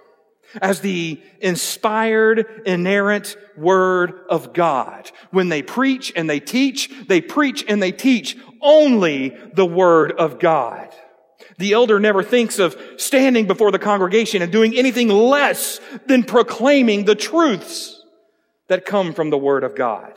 as 0.62 0.80
the 0.82 1.22
inspired, 1.42 2.64
inerrant 2.66 3.38
Word 3.56 4.22
of 4.30 4.54
God. 4.54 5.12
When 5.32 5.50
they 5.50 5.62
preach 5.62 6.12
and 6.16 6.30
they 6.30 6.40
teach, 6.40 6.90
they 7.08 7.22
preach 7.22 7.64
and 7.68 7.82
they 7.82 7.92
teach 7.92 8.38
only 8.62 9.38
the 9.54 9.66
Word 9.66 10.12
of 10.14 10.40
God. 10.40 10.94
The 11.58 11.74
elder 11.74 12.00
never 12.00 12.24
thinks 12.24 12.58
of 12.58 12.80
standing 12.98 13.46
before 13.46 13.72
the 13.72 13.80
congregation 13.80 14.42
and 14.42 14.52
doing 14.52 14.76
anything 14.76 15.10
less 15.10 15.80
than 16.08 16.24
proclaiming 16.24 17.06
the 17.06 17.16
truths 17.16 18.02
that 18.68 18.86
come 18.86 19.14
from 19.14 19.30
the 19.30 19.38
Word 19.38 19.64
of 19.64 19.76
God. 19.76 20.14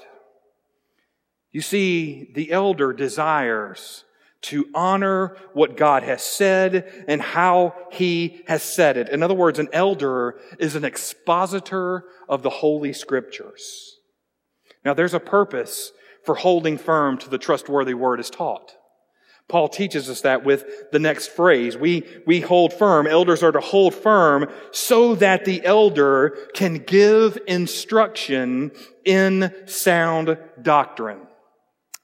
You 1.53 1.61
see, 1.61 2.31
the 2.35 2.51
elder 2.51 2.93
desires 2.93 4.05
to 4.43 4.67
honor 4.75 5.37
what 5.53 5.77
God 5.77 6.03
has 6.03 6.23
said 6.23 7.05
and 7.07 7.23
how 7.23 7.75
he 7.93 8.43
has 8.49 8.63
said 8.63 8.97
it. 8.97 9.09
In 9.09 9.23
other 9.23 9.35
words, 9.35 9.59
an 9.59 9.69
elder 9.73 10.41
is 10.59 10.75
an 10.75 10.85
expositor 10.85 12.05
of 12.29 12.43
the 12.43 12.51
Holy 12.51 12.93
Scriptures. 12.93 13.99
Now, 14.85 14.95
there's 14.95 15.15
a 15.15 15.21
purpose 15.21 15.93
for 16.25 16.35
holding 16.35 16.79
firm 16.79 17.19
to 17.19 17.31
the 17.31 17.39
trustworthy 17.39 17.95
word 17.95 18.19
as 18.19 18.31
taught. 18.31 18.75
Paul 19.49 19.69
teaches 19.69 20.09
us 20.09 20.23
that 20.23 20.45
with 20.45 20.91
the 20.93 20.99
next 20.99 21.29
phrase. 21.29 21.77
We, 21.77 22.05
we 22.27 22.41
hold 22.41 22.73
firm. 22.73 23.07
Elders 23.07 23.43
are 23.43 23.53
to 23.53 23.61
hold 23.61 23.95
firm 23.95 24.51
so 24.71 25.15
that 25.17 25.45
the 25.45 25.65
elder 25.65 26.31
can 26.55 26.79
give 26.79 27.39
instruction 27.47 28.73
in 29.05 29.53
sound 29.67 30.39
doctrine. 30.61 31.27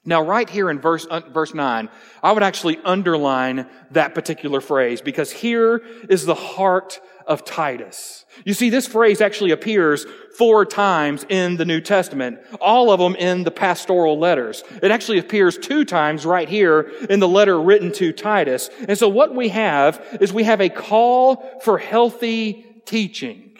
Now, 0.05 0.23
right 0.23 0.49
here 0.49 0.69
in 0.69 0.79
verse, 0.79 1.05
uh, 1.05 1.19
verse 1.19 1.53
9, 1.53 1.89
I 2.23 2.31
would 2.31 2.43
actually 2.43 2.79
underline 2.85 3.67
that 3.91 4.15
particular 4.15 4.61
phrase 4.61 5.01
because 5.01 5.29
here 5.31 5.83
is 6.09 6.25
the 6.25 6.35
heart 6.35 7.01
of 7.27 7.43
Titus. 7.45 8.25
You 8.45 8.53
see, 8.53 8.69
this 8.69 8.87
phrase 8.87 9.19
actually 9.21 9.51
appears 9.51 10.05
four 10.37 10.65
times 10.65 11.25
in 11.27 11.57
the 11.57 11.65
New 11.65 11.81
Testament, 11.81 12.39
all 12.61 12.91
of 12.91 12.99
them 12.99 13.15
in 13.15 13.43
the 13.43 13.51
pastoral 13.51 14.17
letters. 14.17 14.63
It 14.81 14.89
actually 14.89 15.19
appears 15.19 15.57
two 15.57 15.83
times 15.83 16.25
right 16.25 16.49
here 16.49 16.91
in 17.09 17.19
the 17.19 17.27
letter 17.27 17.61
written 17.61 17.91
to 17.93 18.13
Titus. 18.13 18.69
And 18.87 18.97
so 18.97 19.09
what 19.09 19.35
we 19.35 19.49
have 19.49 20.17
is 20.21 20.33
we 20.33 20.45
have 20.45 20.61
a 20.61 20.69
call 20.69 21.59
for 21.61 21.77
healthy 21.77 22.65
teaching. 22.85 23.57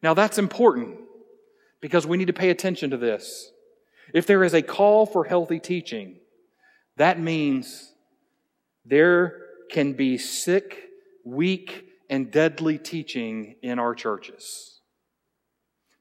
Now 0.00 0.14
that's 0.14 0.38
important 0.38 0.96
because 1.82 2.06
we 2.06 2.16
need 2.16 2.28
to 2.28 2.32
pay 2.32 2.50
attention 2.50 2.90
to 2.90 2.96
this. 2.96 3.50
If 4.14 4.26
there 4.26 4.44
is 4.44 4.54
a 4.54 4.62
call 4.62 5.06
for 5.06 5.24
healthy 5.24 5.58
teaching, 5.58 6.16
that 6.96 7.18
means 7.18 7.92
there 8.86 9.40
can 9.70 9.94
be 9.94 10.18
sick, 10.18 10.84
weak, 11.24 11.84
and 12.08 12.30
deadly 12.30 12.78
teaching 12.78 13.56
in 13.60 13.80
our 13.80 13.92
churches. 13.92 14.80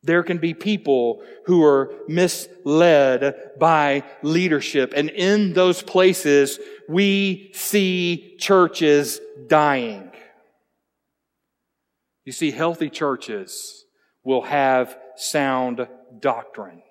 There 0.03 0.21
can 0.21 0.37
be 0.37 0.53
people 0.53 1.23
who 1.45 1.63
are 1.63 1.91
misled 2.07 3.51
by 3.57 4.03
leadership. 4.21 4.93
And 4.95 5.09
in 5.09 5.53
those 5.53 5.81
places, 5.81 6.59
we 6.87 7.49
see 7.53 8.35
churches 8.37 9.21
dying. 9.47 10.11
You 12.25 12.31
see, 12.31 12.51
healthy 12.51 12.89
churches 12.89 13.85
will 14.23 14.43
have 14.43 14.97
sound 15.15 15.87
doctrine. 16.19 16.83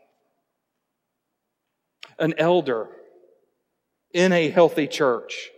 An 2.22 2.34
elder 2.38 2.88
in 4.14 4.32
a 4.32 4.48
healthy 4.48 4.86
church 4.86 5.50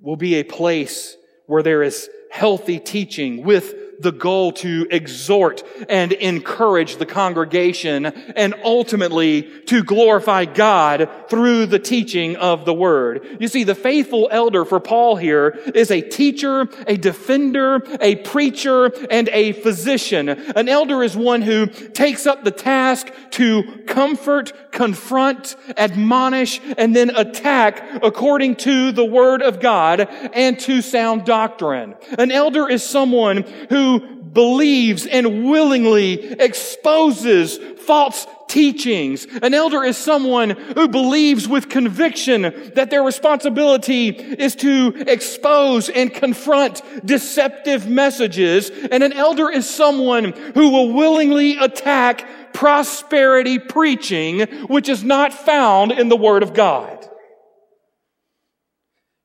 will 0.00 0.16
be 0.16 0.36
a 0.36 0.42
place 0.42 1.16
where 1.46 1.62
there 1.62 1.82
is 1.82 2.08
healthy 2.30 2.78
teaching 2.78 3.44
with 3.44 3.74
the 4.00 4.12
goal 4.12 4.52
to 4.52 4.86
exhort 4.90 5.62
and 5.88 6.12
encourage 6.12 6.96
the 6.96 7.06
congregation 7.06 8.06
and 8.06 8.54
ultimately 8.64 9.42
to 9.66 9.82
glorify 9.84 10.46
God 10.46 11.08
through 11.28 11.66
the 11.66 11.78
teaching 11.78 12.36
of 12.36 12.64
the 12.64 12.74
word. 12.74 13.36
You 13.40 13.48
see, 13.48 13.64
the 13.64 13.74
faithful 13.74 14.28
elder 14.30 14.64
for 14.64 14.80
Paul 14.80 15.16
here 15.16 15.48
is 15.74 15.90
a 15.90 16.00
teacher, 16.00 16.68
a 16.86 16.96
defender, 16.96 17.82
a 18.00 18.16
preacher, 18.16 18.86
and 19.10 19.28
a 19.28 19.52
physician. 19.52 20.28
An 20.28 20.68
elder 20.68 21.02
is 21.02 21.16
one 21.16 21.42
who 21.42 21.66
takes 21.66 22.26
up 22.26 22.44
the 22.44 22.50
task 22.50 23.12
to 23.32 23.82
comfort, 23.86 24.52
confront, 24.72 25.56
admonish, 25.76 26.60
and 26.78 26.94
then 26.96 27.10
attack 27.10 28.00
according 28.02 28.56
to 28.56 28.92
the 28.92 29.04
word 29.04 29.42
of 29.42 29.60
God 29.60 30.00
and 30.00 30.58
to 30.60 30.80
sound 30.80 31.24
doctrine. 31.24 31.94
An 32.18 32.30
elder 32.30 32.68
is 32.68 32.82
someone 32.82 33.42
who 33.68 33.89
believes 33.98 35.06
and 35.06 35.50
willingly 35.50 36.32
exposes 36.32 37.58
false 37.80 38.26
teachings. 38.48 39.26
An 39.42 39.54
elder 39.54 39.82
is 39.84 39.96
someone 39.96 40.50
who 40.50 40.88
believes 40.88 41.48
with 41.48 41.68
conviction 41.68 42.42
that 42.74 42.90
their 42.90 43.02
responsibility 43.02 44.08
is 44.08 44.54
to 44.56 44.94
expose 45.06 45.88
and 45.88 46.12
confront 46.12 46.82
deceptive 47.06 47.88
messages. 47.88 48.70
And 48.70 49.02
an 49.02 49.12
elder 49.12 49.50
is 49.50 49.68
someone 49.68 50.32
who 50.54 50.70
will 50.70 50.92
willingly 50.92 51.58
attack 51.58 52.52
prosperity 52.52 53.58
preaching, 53.58 54.40
which 54.66 54.88
is 54.88 55.04
not 55.04 55.32
found 55.32 55.92
in 55.92 56.08
the 56.08 56.16
Word 56.16 56.42
of 56.42 56.52
God. 56.52 57.08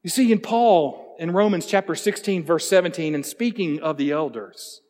You 0.03 0.11
see, 0.11 0.31
in 0.31 0.39
In 1.17 1.31
Romans 1.31 1.65
chapter 1.65 1.95
16, 1.95 2.43
verse 2.43 2.67
17, 2.67 3.15
and 3.15 3.25
speaking 3.25 3.79
of 3.81 3.97
the 3.97 4.11
elders, 4.11 4.81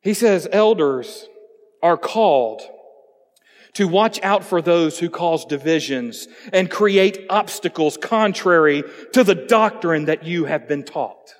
he 0.00 0.14
says, 0.14 0.48
Elders 0.52 1.28
are 1.82 1.96
called 1.96 2.62
to 3.74 3.86
watch 3.86 4.20
out 4.22 4.44
for 4.44 4.60
those 4.60 4.98
who 4.98 5.08
cause 5.08 5.44
divisions 5.44 6.28
and 6.52 6.70
create 6.70 7.26
obstacles 7.30 7.96
contrary 7.96 8.82
to 9.12 9.24
the 9.24 9.34
doctrine 9.34 10.06
that 10.06 10.24
you 10.24 10.44
have 10.44 10.68
been 10.68 10.82
taught. 10.82 11.34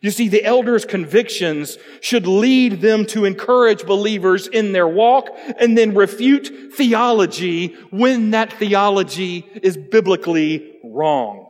You 0.00 0.10
see, 0.10 0.28
the 0.28 0.44
elders' 0.44 0.84
convictions 0.84 1.76
should 2.00 2.26
lead 2.26 2.80
them 2.80 3.04
to 3.06 3.24
encourage 3.24 3.84
believers 3.84 4.46
in 4.46 4.72
their 4.72 4.86
walk 4.86 5.28
and 5.58 5.76
then 5.76 5.94
refute 5.94 6.74
theology 6.74 7.74
when 7.90 8.30
that 8.30 8.52
theology 8.52 9.48
is 9.62 9.76
biblically 9.76 10.78
wrong. 10.84 11.47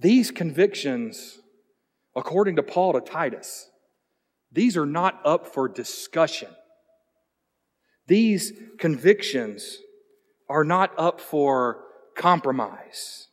These 0.00 0.30
convictions, 0.30 1.38
according 2.16 2.56
to 2.56 2.62
Paul 2.62 2.94
to 2.94 3.00
Titus, 3.00 3.70
these 4.50 4.76
are 4.76 4.86
not 4.86 5.20
up 5.24 5.46
for 5.46 5.68
discussion. 5.68 6.48
These 8.06 8.52
convictions 8.78 9.78
are 10.48 10.64
not 10.64 10.92
up 10.98 11.20
for 11.20 11.84
compromise. 12.16 13.28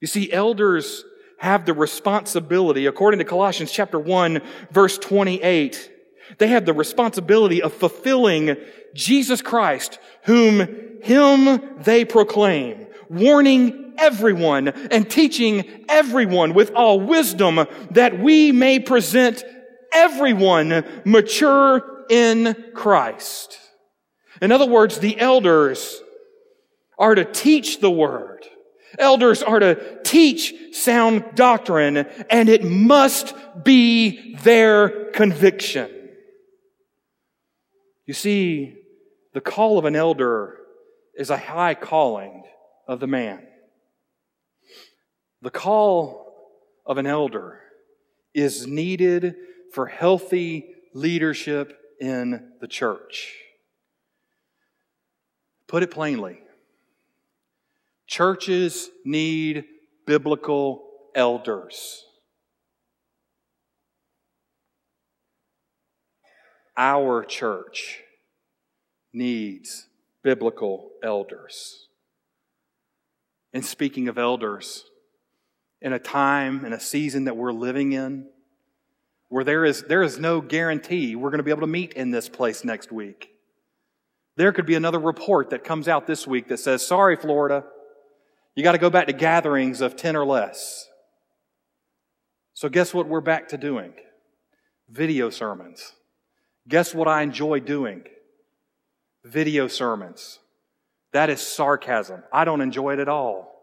You 0.00 0.06
see, 0.06 0.30
elders 0.30 1.04
have 1.38 1.64
the 1.64 1.72
responsibility, 1.72 2.86
according 2.86 3.18
to 3.18 3.24
Colossians 3.24 3.72
chapter 3.72 3.98
1, 3.98 4.42
verse 4.70 4.98
28, 4.98 5.90
they 6.38 6.48
have 6.48 6.66
the 6.66 6.72
responsibility 6.72 7.62
of 7.62 7.72
fulfilling 7.72 8.56
Jesus 8.94 9.42
Christ, 9.42 9.98
whom 10.24 11.00
him 11.02 11.82
they 11.82 12.04
proclaim, 12.04 12.86
warning 13.08 13.83
everyone 13.98 14.68
and 14.68 15.08
teaching 15.08 15.84
everyone 15.88 16.54
with 16.54 16.72
all 16.74 17.00
wisdom 17.00 17.66
that 17.90 18.18
we 18.18 18.52
may 18.52 18.78
present 18.78 19.44
everyone 19.92 20.84
mature 21.04 22.04
in 22.10 22.56
Christ. 22.74 23.58
In 24.42 24.52
other 24.52 24.66
words, 24.66 24.98
the 24.98 25.18
elders 25.18 26.02
are 26.98 27.14
to 27.14 27.24
teach 27.24 27.80
the 27.80 27.90
word. 27.90 28.44
Elders 28.98 29.42
are 29.42 29.58
to 29.58 30.02
teach 30.04 30.54
sound 30.72 31.24
doctrine 31.34 31.96
and 31.96 32.48
it 32.48 32.64
must 32.64 33.34
be 33.64 34.36
their 34.36 35.10
conviction. 35.10 35.90
You 38.06 38.14
see, 38.14 38.76
the 39.32 39.40
call 39.40 39.78
of 39.78 39.84
an 39.84 39.96
elder 39.96 40.58
is 41.16 41.30
a 41.30 41.38
high 41.38 41.74
calling 41.74 42.44
of 42.86 43.00
the 43.00 43.06
man. 43.06 43.42
The 45.44 45.50
call 45.50 46.32
of 46.86 46.96
an 46.96 47.06
elder 47.06 47.60
is 48.32 48.66
needed 48.66 49.34
for 49.74 49.84
healthy 49.84 50.74
leadership 50.94 51.78
in 52.00 52.52
the 52.62 52.66
church. 52.66 53.34
Put 55.66 55.82
it 55.82 55.90
plainly, 55.90 56.38
churches 58.06 58.88
need 59.04 59.66
biblical 60.06 60.88
elders. 61.14 62.06
Our 66.74 67.22
church 67.22 68.00
needs 69.12 69.88
biblical 70.22 70.88
elders. 71.02 71.88
And 73.52 73.62
speaking 73.62 74.08
of 74.08 74.16
elders, 74.16 74.86
in 75.84 75.92
a 75.92 75.98
time 75.98 76.64
and 76.64 76.72
a 76.72 76.80
season 76.80 77.24
that 77.24 77.36
we're 77.36 77.52
living 77.52 77.92
in 77.92 78.26
where 79.28 79.44
there 79.44 79.66
is, 79.66 79.82
there 79.82 80.02
is 80.02 80.18
no 80.18 80.40
guarantee 80.40 81.14
we're 81.14 81.28
going 81.28 81.38
to 81.38 81.44
be 81.44 81.50
able 81.50 81.60
to 81.60 81.66
meet 81.66 81.92
in 81.92 82.10
this 82.10 82.28
place 82.28 82.64
next 82.64 82.90
week. 82.90 83.30
There 84.36 84.52
could 84.52 84.64
be 84.64 84.76
another 84.76 84.98
report 84.98 85.50
that 85.50 85.62
comes 85.62 85.86
out 85.86 86.06
this 86.06 86.26
week 86.26 86.48
that 86.48 86.58
says, 86.58 86.84
sorry, 86.84 87.16
Florida, 87.16 87.64
you 88.54 88.64
got 88.64 88.72
to 88.72 88.78
go 88.78 88.88
back 88.88 89.08
to 89.08 89.12
gatherings 89.12 89.82
of 89.82 89.94
10 89.94 90.16
or 90.16 90.24
less. 90.24 90.88
So 92.54 92.68
guess 92.70 92.94
what 92.94 93.06
we're 93.06 93.20
back 93.20 93.48
to 93.48 93.58
doing? 93.58 93.92
Video 94.88 95.28
sermons. 95.28 95.92
Guess 96.66 96.94
what 96.94 97.08
I 97.08 97.22
enjoy 97.22 97.60
doing? 97.60 98.04
Video 99.22 99.68
sermons. 99.68 100.38
That 101.12 101.28
is 101.28 101.40
sarcasm. 101.40 102.22
I 102.32 102.46
don't 102.46 102.62
enjoy 102.62 102.94
it 102.94 103.00
at 103.00 103.08
all. 103.08 103.53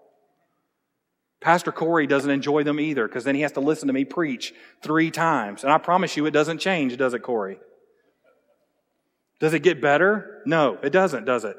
Pastor 1.42 1.72
Corey 1.72 2.06
doesn't 2.06 2.30
enjoy 2.30 2.64
them 2.64 2.80
either 2.80 3.08
because 3.08 3.24
then 3.24 3.34
he 3.34 3.42
has 3.42 3.52
to 3.54 3.60
listen 3.60 3.88
to 3.88 3.94
me 3.94 4.06
preach 4.06 4.54
three 4.84 5.10
times. 5.10 5.64
And 5.64 5.74
I 5.74 5.80
promise 5.80 6.16
you 6.16 6.28
it 6.28 6.32
doesn't 6.32 6.60
change, 6.60 6.96
does 6.98 7.16
it, 7.16 7.24
Corey? 7.24 7.60
Does 9.40 9.56
it 9.56 9.64
get 9.64 9.82
better? 9.82 10.44
No, 10.46 10.78
it 10.84 10.92
doesn't, 10.92 11.26
does 11.26 11.44
it? 11.44 11.58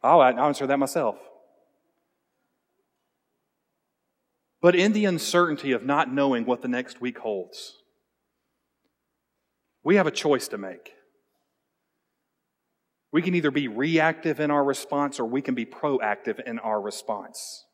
I'll 0.00 0.22
answer 0.22 0.66
that 0.68 0.78
myself. 0.78 1.16
But 4.62 4.76
in 4.76 4.92
the 4.92 5.06
uncertainty 5.06 5.72
of 5.72 5.84
not 5.84 6.12
knowing 6.12 6.46
what 6.46 6.62
the 6.62 6.68
next 6.68 7.00
week 7.00 7.18
holds, 7.18 7.78
we 9.82 9.96
have 9.96 10.06
a 10.06 10.12
choice 10.12 10.46
to 10.48 10.58
make. 10.58 10.92
We 13.10 13.22
can 13.22 13.34
either 13.34 13.50
be 13.50 13.66
reactive 13.66 14.38
in 14.38 14.50
our 14.50 14.62
response 14.62 15.18
or 15.18 15.24
we 15.24 15.42
can 15.42 15.54
be 15.54 15.66
proactive 15.66 16.40
in 16.46 16.58
our 16.60 16.80
response. 16.80 17.64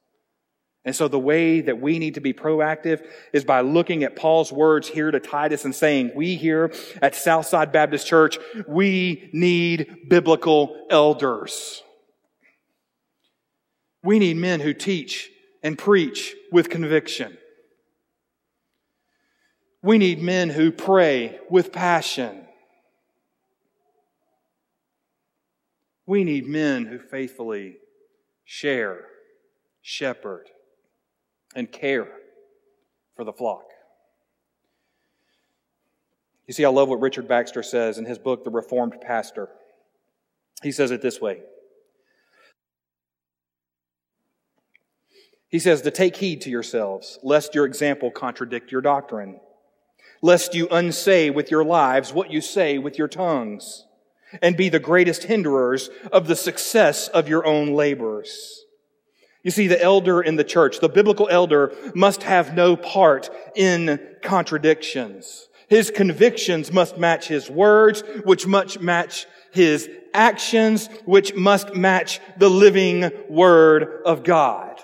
And 0.85 0.97
so 0.97 1.09
the 1.09 1.19
way 1.19 1.61
that 1.61 1.81
we 1.81 1.99
need 1.99 2.15
to 2.15 2.21
be 2.21 2.33
proactive 2.33 3.07
is 3.33 3.45
by 3.45 3.61
looking 3.61 4.03
at 4.03 4.17
Paul's 4.17 4.51
words 4.51 4.89
here 4.89 5.11
to 5.11 5.21
Titus 5.21 5.67
and 5.67 5.75
saying, 5.75 6.13
we 6.15 6.37
here 6.37 6.73
at 7.03 7.15
Southside 7.15 7.71
Baptist 7.71 8.07
Church, 8.07 8.39
we 8.67 9.29
need 9.33 10.09
biblical 10.09 10.87
elders. 10.89 11.83
We 14.03 14.19
need 14.19 14.39
men 14.39 14.61
who 14.61 14.73
teach 14.73 15.31
and 15.63 15.77
preach 15.77 16.35
with 16.51 16.71
conviction. 16.71 17.37
We 19.83 19.99
need 19.99 20.23
men 20.23 20.49
who 20.49 20.73
pray 20.73 21.39
with 21.51 21.73
passion. 21.73 22.47
We 26.07 26.25
need 26.25 26.47
men 26.47 26.87
who 26.87 26.99
faithfully 26.99 27.77
share, 28.45 29.05
shepherd, 29.83 30.49
and 31.55 31.71
care 31.71 32.09
for 33.17 33.25
the 33.25 33.33
flock. 33.33 33.65
You 36.47 36.55
see, 36.55 36.65
I 36.65 36.69
love 36.69 36.89
what 36.89 37.01
Richard 37.01 37.29
Baxter 37.29 37.63
says 37.63 37.99
in 37.99 38.05
his 38.05 38.19
book, 38.19 38.45
The 38.45 38.51
Reformed 38.51 39.01
Pastor. 39.01 39.49
He 40.63 40.73
says 40.73 40.91
it 40.91 41.01
this 41.01 41.21
way 41.21 41.41
He 45.51 45.59
says, 45.59 45.83
To 45.83 45.91
take 45.91 46.17
heed 46.17 46.41
to 46.43 46.51
yourselves, 46.51 47.19
lest 47.23 47.55
your 47.55 47.67
example 47.67 48.11
contradict 48.11 48.73
your 48.73 48.81
doctrine, 48.81 49.41
lest 50.23 50.55
you 50.55 50.69
unsay 50.71 51.31
with 51.31 51.51
your 51.51 51.65
lives 51.65 52.13
what 52.13 52.31
you 52.31 52.41
say 52.41 52.79
with 52.79 52.99
your 52.99 53.09
tongues, 53.09 53.87
and 54.41 54.57
be 54.57 54.69
the 54.69 54.79
greatest 54.79 55.25
hinderers 55.25 55.91
of 56.13 56.29
the 56.29 56.37
success 56.37 57.09
of 57.09 57.29
your 57.29 57.45
own 57.45 57.75
labors. 57.75 58.65
You 59.43 59.51
see, 59.51 59.69
the 59.69 59.81
elder 59.81 60.21
in 60.21 60.37
the 60.37 60.45
church, 60.45 60.81
the 60.81 60.89
biblical 60.89 61.29
elder, 61.31 61.73
must 61.95 62.25
have 62.25 62.55
no 62.55 62.77
part 62.77 63.31
in 63.55 64.01
contradictions. 64.23 65.49
His 65.69 65.91
convictions 65.91 66.73
must 66.73 66.99
match 66.99 67.29
his 67.29 67.49
words, 67.49 68.03
which 68.25 68.47
must 68.47 68.81
match 68.81 69.27
his 69.53 69.89
actions, 70.13 70.89
which 71.05 71.35
must 71.35 71.75
match 71.75 72.21
the 72.39 72.51
living 72.51 73.11
word 73.29 74.03
of 74.05 74.25
God. 74.25 74.81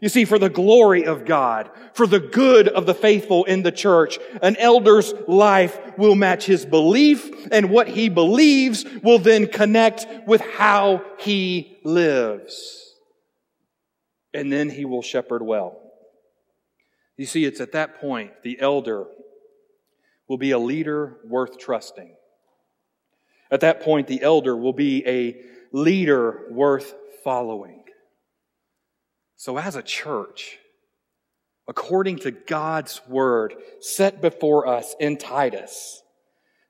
You 0.00 0.08
see, 0.08 0.24
for 0.24 0.38
the 0.38 0.48
glory 0.48 1.04
of 1.04 1.24
God, 1.24 1.70
for 1.94 2.06
the 2.08 2.18
good 2.18 2.66
of 2.66 2.86
the 2.86 2.94
faithful 2.94 3.44
in 3.44 3.62
the 3.62 3.70
church, 3.70 4.18
an 4.42 4.56
elder's 4.56 5.12
life 5.28 5.78
will 5.96 6.16
match 6.16 6.44
his 6.44 6.64
belief, 6.66 7.30
and 7.52 7.70
what 7.70 7.88
he 7.88 8.08
believes 8.08 8.84
will 9.02 9.18
then 9.18 9.46
connect 9.46 10.06
with 10.26 10.40
how 10.40 11.04
he 11.18 11.78
lives. 11.84 12.91
And 14.34 14.52
then 14.52 14.70
he 14.70 14.84
will 14.84 15.02
shepherd 15.02 15.42
well. 15.42 15.78
You 17.16 17.26
see, 17.26 17.44
it's 17.44 17.60
at 17.60 17.72
that 17.72 18.00
point 18.00 18.42
the 18.42 18.60
elder 18.60 19.06
will 20.28 20.38
be 20.38 20.52
a 20.52 20.58
leader 20.58 21.18
worth 21.24 21.58
trusting. 21.58 22.14
At 23.52 23.60
that 23.60 23.82
point, 23.82 24.06
the 24.06 24.22
elder 24.22 24.56
will 24.56 24.72
be 24.72 25.06
a 25.06 25.42
leader 25.72 26.46
worth 26.50 26.94
following. 27.22 27.84
So, 29.36 29.58
as 29.58 29.76
a 29.76 29.82
church, 29.82 30.58
according 31.68 32.20
to 32.20 32.30
God's 32.30 33.02
word 33.06 33.54
set 33.80 34.22
before 34.22 34.66
us 34.66 34.94
in 34.98 35.18
Titus, 35.18 36.02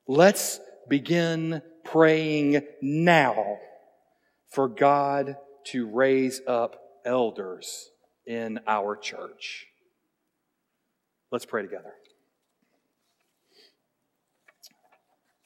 let's 0.09 0.59
begin 0.89 1.63
praying 1.85 2.63
now 2.81 3.59
for 4.49 4.67
God 4.67 5.37
to 5.67 5.87
raise 5.87 6.41
up 6.49 6.82
elders 7.05 7.91
in 8.27 8.61
our 8.67 8.97
church. 8.97 9.67
Let's 11.31 11.47
pray 11.47 11.63
together. 11.63 11.93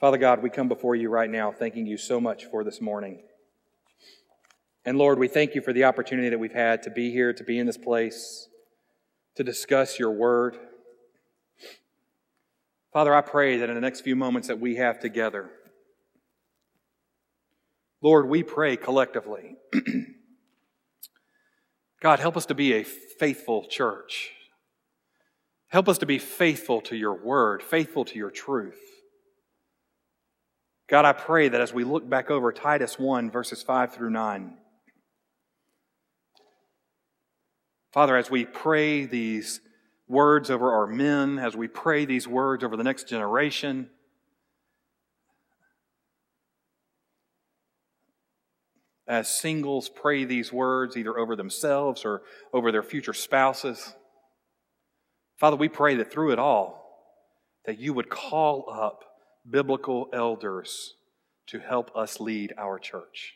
Father 0.00 0.18
God, 0.18 0.42
we 0.42 0.50
come 0.50 0.68
before 0.68 0.94
you 0.94 1.08
right 1.08 1.30
now 1.30 1.52
thanking 1.52 1.86
you 1.86 1.96
so 1.96 2.20
much 2.20 2.44
for 2.44 2.64
this 2.64 2.80
morning. 2.80 3.22
And 4.84 4.98
Lord, 4.98 5.18
we 5.18 5.26
thank 5.26 5.54
you 5.54 5.60
for 5.60 5.72
the 5.72 5.84
opportunity 5.84 6.28
that 6.28 6.38
we've 6.38 6.52
had 6.52 6.82
to 6.82 6.90
be 6.90 7.10
here, 7.10 7.32
to 7.32 7.44
be 7.44 7.58
in 7.58 7.66
this 7.66 7.78
place, 7.78 8.48
to 9.36 9.42
discuss 9.42 9.98
your 9.98 10.10
word. 10.10 10.58
Father, 12.92 13.14
I 13.14 13.20
pray 13.20 13.58
that 13.58 13.68
in 13.68 13.74
the 13.74 13.80
next 13.80 14.02
few 14.02 14.16
moments 14.16 14.48
that 14.48 14.60
we 14.60 14.76
have 14.76 15.00
together, 15.00 15.50
Lord, 18.02 18.28
we 18.28 18.42
pray 18.42 18.76
collectively. 18.76 19.56
God, 22.00 22.20
help 22.20 22.36
us 22.36 22.46
to 22.46 22.54
be 22.54 22.74
a 22.74 22.84
faithful 22.84 23.64
church. 23.64 24.30
Help 25.68 25.88
us 25.88 25.98
to 25.98 26.06
be 26.06 26.18
faithful 26.18 26.80
to 26.82 26.96
your 26.96 27.14
word, 27.14 27.62
faithful 27.62 28.04
to 28.04 28.16
your 28.16 28.30
truth. 28.30 28.78
God, 30.88 31.04
I 31.04 31.12
pray 31.12 31.48
that 31.48 31.60
as 31.60 31.72
we 31.72 31.82
look 31.82 32.08
back 32.08 32.30
over 32.30 32.52
Titus 32.52 32.98
1, 32.98 33.30
verses 33.30 33.62
5 33.62 33.92
through 33.92 34.10
9, 34.10 34.56
Father, 37.92 38.16
as 38.16 38.30
we 38.30 38.44
pray 38.44 39.06
these 39.06 39.60
words 40.06 40.50
over 40.50 40.72
our 40.72 40.86
men, 40.86 41.38
as 41.38 41.56
we 41.56 41.66
pray 41.66 42.04
these 42.04 42.28
words 42.28 42.62
over 42.62 42.76
the 42.76 42.84
next 42.84 43.08
generation, 43.08 43.90
as 49.08 49.28
singles 49.28 49.88
pray 49.88 50.24
these 50.24 50.52
words 50.52 50.96
either 50.96 51.18
over 51.18 51.36
themselves 51.36 52.04
or 52.04 52.22
over 52.52 52.72
their 52.72 52.82
future 52.82 53.12
spouses, 53.12 53.94
Father, 55.38 55.56
we 55.56 55.68
pray 55.68 55.96
that 55.96 56.10
through 56.10 56.32
it 56.32 56.38
all, 56.38 56.82
that 57.66 57.78
you 57.78 57.92
would 57.92 58.08
call 58.08 58.68
up 58.70 59.04
biblical 59.48 60.08
elders 60.12 60.94
to 61.48 61.58
help 61.58 61.94
us 61.94 62.20
lead 62.20 62.54
our 62.56 62.78
church. 62.78 63.34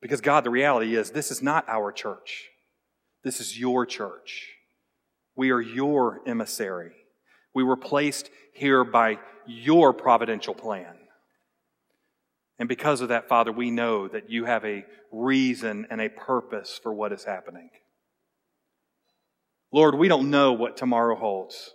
Because 0.00 0.20
God, 0.20 0.44
the 0.44 0.50
reality 0.50 0.96
is, 0.96 1.10
this 1.10 1.30
is 1.30 1.42
not 1.42 1.68
our 1.68 1.92
church. 1.92 2.48
This 3.22 3.40
is 3.40 3.58
your 3.58 3.86
church. 3.86 4.50
We 5.36 5.50
are 5.50 5.60
your 5.60 6.20
emissary. 6.26 6.92
We 7.54 7.64
were 7.64 7.76
placed 7.76 8.30
here 8.52 8.84
by 8.84 9.18
your 9.46 9.92
providential 9.92 10.54
plan. 10.54 10.94
And 12.58 12.68
because 12.68 13.00
of 13.00 13.08
that, 13.08 13.28
Father, 13.28 13.50
we 13.50 13.70
know 13.70 14.06
that 14.08 14.30
you 14.30 14.44
have 14.44 14.64
a 14.64 14.84
reason 15.10 15.86
and 15.90 16.00
a 16.00 16.08
purpose 16.08 16.78
for 16.82 16.92
what 16.92 17.12
is 17.12 17.24
happening. 17.24 17.70
Lord, 19.72 19.96
we 19.96 20.06
don't 20.06 20.30
know 20.30 20.52
what 20.52 20.76
tomorrow 20.76 21.16
holds. 21.16 21.74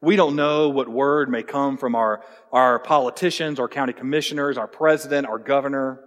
We 0.00 0.16
don't 0.16 0.36
know 0.36 0.68
what 0.68 0.88
word 0.88 1.28
may 1.28 1.42
come 1.42 1.76
from 1.78 1.94
our, 1.94 2.22
our 2.52 2.78
politicians, 2.78 3.58
our 3.58 3.68
county 3.68 3.92
commissioners, 3.92 4.58
our 4.58 4.68
president, 4.68 5.26
our 5.26 5.38
governor. 5.38 6.00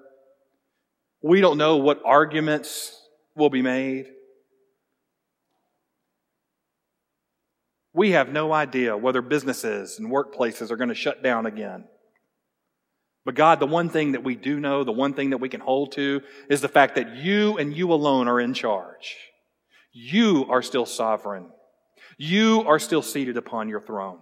We 1.22 1.42
don't 1.42 1.58
know 1.58 1.78
what 1.78 2.02
arguments 2.06 2.96
will 3.36 3.50
be 3.50 3.62
made. 3.62 4.08
We 7.94 8.12
have 8.12 8.30
no 8.30 8.54
idea 8.54 8.96
whether 8.96 9.22
businesses 9.22 10.00
and 10.00 10.10
workplaces 10.10 10.72
are 10.72 10.78
going 10.78 10.90
to 10.90 10.96
shut 10.96 11.22
down 11.22 11.46
again. 11.46 11.86
But 13.24 13.36
God, 13.36 13.60
the 13.60 13.68
one 13.68 13.90
thing 13.90 14.14
that 14.14 14.24
we 14.24 14.36
do 14.36 14.60
know, 14.60 14.84
the 14.84 14.92
one 14.92 15.14
thing 15.14 15.30
that 15.30 15.38
we 15.38 15.50
can 15.50 15.62
hold 15.62 15.92
to 15.94 16.22
is 16.50 16.62
the 16.62 16.68
fact 16.68 16.96
that 16.96 17.16
you 17.16 17.58
and 17.58 17.76
you 17.76 17.94
alone 17.94 18.28
are 18.28 18.40
in 18.40 18.54
charge. 18.54 19.16
You 19.92 20.48
are 20.50 20.62
still 20.62 20.86
sovereign. 20.86 21.50
You 22.18 22.64
are 22.68 22.80
still 22.80 23.02
seated 23.02 23.38
upon 23.38 23.70
your 23.70 23.82
throne. 23.82 24.20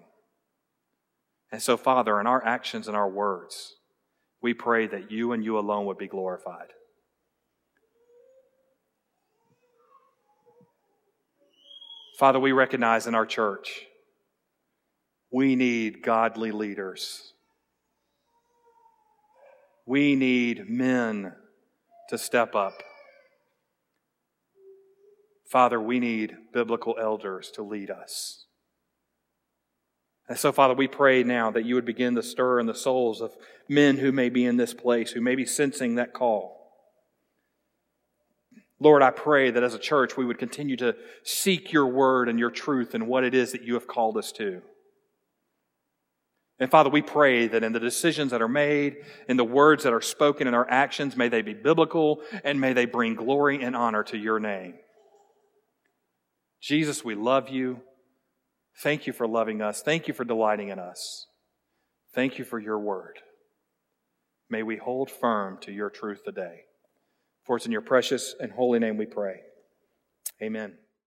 And 1.52 1.62
so, 1.62 1.78
Father, 1.78 2.20
in 2.20 2.28
our 2.28 2.46
actions 2.46 2.88
and 2.88 2.98
our 2.98 3.10
words, 3.10 3.76
we 4.42 4.54
pray 4.54 4.88
that 4.88 5.12
you 5.12 5.32
and 5.32 5.44
you 5.44 5.58
alone 5.58 5.86
would 5.86 5.98
be 5.98 6.08
glorified. 6.08 6.68
Father, 12.18 12.40
we 12.40 12.52
recognize 12.52 13.08
in 13.08 13.16
our 13.16 13.26
church 13.26 13.86
we 15.32 15.56
need 15.56 16.04
godly 16.04 16.52
leaders. 16.52 17.34
We 19.90 20.16
need 20.16 20.70
men 20.70 21.34
to 22.10 22.18
step 22.20 22.54
up. 22.54 22.84
Father, 25.50 25.82
we 25.82 26.00
need 26.00 26.36
biblical 26.54 26.96
elders 27.02 27.50
to 27.56 27.64
lead 27.64 27.90
us. 27.90 28.46
And 30.28 30.38
so, 30.38 30.52
Father, 30.52 30.76
we 30.76 30.88
pray 30.88 31.24
now 31.24 31.50
that 31.50 31.66
you 31.66 31.74
would 31.74 31.88
begin 31.88 32.14
to 32.14 32.22
stir 32.22 32.60
in 32.60 32.68
the 32.68 32.76
souls 32.76 33.20
of 33.20 33.36
men 33.68 33.98
who 33.98 34.12
may 34.12 34.30
be 34.30 34.46
in 34.46 34.58
this 34.58 34.76
place, 34.76 35.10
who 35.10 35.22
may 35.22 35.34
be 35.34 35.48
sensing 35.48 35.96
that 35.96 36.14
call. 36.14 36.72
Lord, 38.80 39.02
I 39.02 39.10
pray 39.10 39.50
that 39.50 39.64
as 39.64 39.74
a 39.74 39.80
church 39.80 40.16
we 40.16 40.26
would 40.26 40.38
continue 40.38 40.78
to 40.78 40.96
seek 41.24 41.74
your 41.74 41.88
word 41.88 42.30
and 42.30 42.38
your 42.38 42.52
truth 42.52 42.94
and 42.94 43.08
what 43.08 43.24
it 43.24 43.34
is 43.34 43.54
that 43.54 43.64
you 43.64 43.74
have 43.74 43.88
called 43.88 44.18
us 44.18 44.32
to. 44.34 44.62
And 46.60 46.70
Father, 46.70 46.90
we 46.90 47.02
pray 47.02 47.48
that 47.48 47.64
in 47.64 47.72
the 47.72 47.80
decisions 47.80 48.32
that 48.32 48.42
are 48.42 48.50
made, 48.50 48.98
in 49.30 49.38
the 49.38 49.46
words 49.46 49.84
that 49.84 49.94
are 49.94 50.02
spoken, 50.02 50.48
in 50.48 50.54
our 50.54 50.70
actions, 50.70 51.16
may 51.16 51.30
they 51.30 51.42
be 51.42 51.54
biblical 51.54 52.22
and 52.44 52.60
may 52.60 52.74
they 52.74 52.86
bring 52.86 53.16
glory 53.16 53.64
and 53.64 53.76
honor 53.76 54.04
to 54.04 54.18
your 54.18 54.40
name. 54.40 54.74
Jesus, 56.62 57.04
we 57.04 57.16
love 57.16 57.48
you. 57.48 57.80
Thank 58.84 59.08
you 59.08 59.14
for 59.14 59.28
loving 59.28 59.62
us. 59.62 59.82
Thank 59.82 60.08
you 60.08 60.14
for 60.14 60.26
delighting 60.26 60.68
in 60.68 60.80
us. 60.80 61.28
Thank 62.14 62.38
you 62.38 62.44
for 62.44 62.60
your 62.60 62.80
word. 62.80 63.20
May 64.50 64.64
we 64.64 64.78
hold 64.78 65.10
firm 65.10 65.60
to 65.62 65.72
your 65.72 65.90
truth 65.90 66.24
today. 66.26 66.62
For 67.46 67.56
it's 67.56 67.66
in 67.66 67.72
your 67.72 67.82
precious 67.82 68.36
and 68.40 68.52
holy 68.52 68.80
name 68.80 68.98
we 68.98 69.06
pray. 69.06 69.42
Amen. 70.42 70.74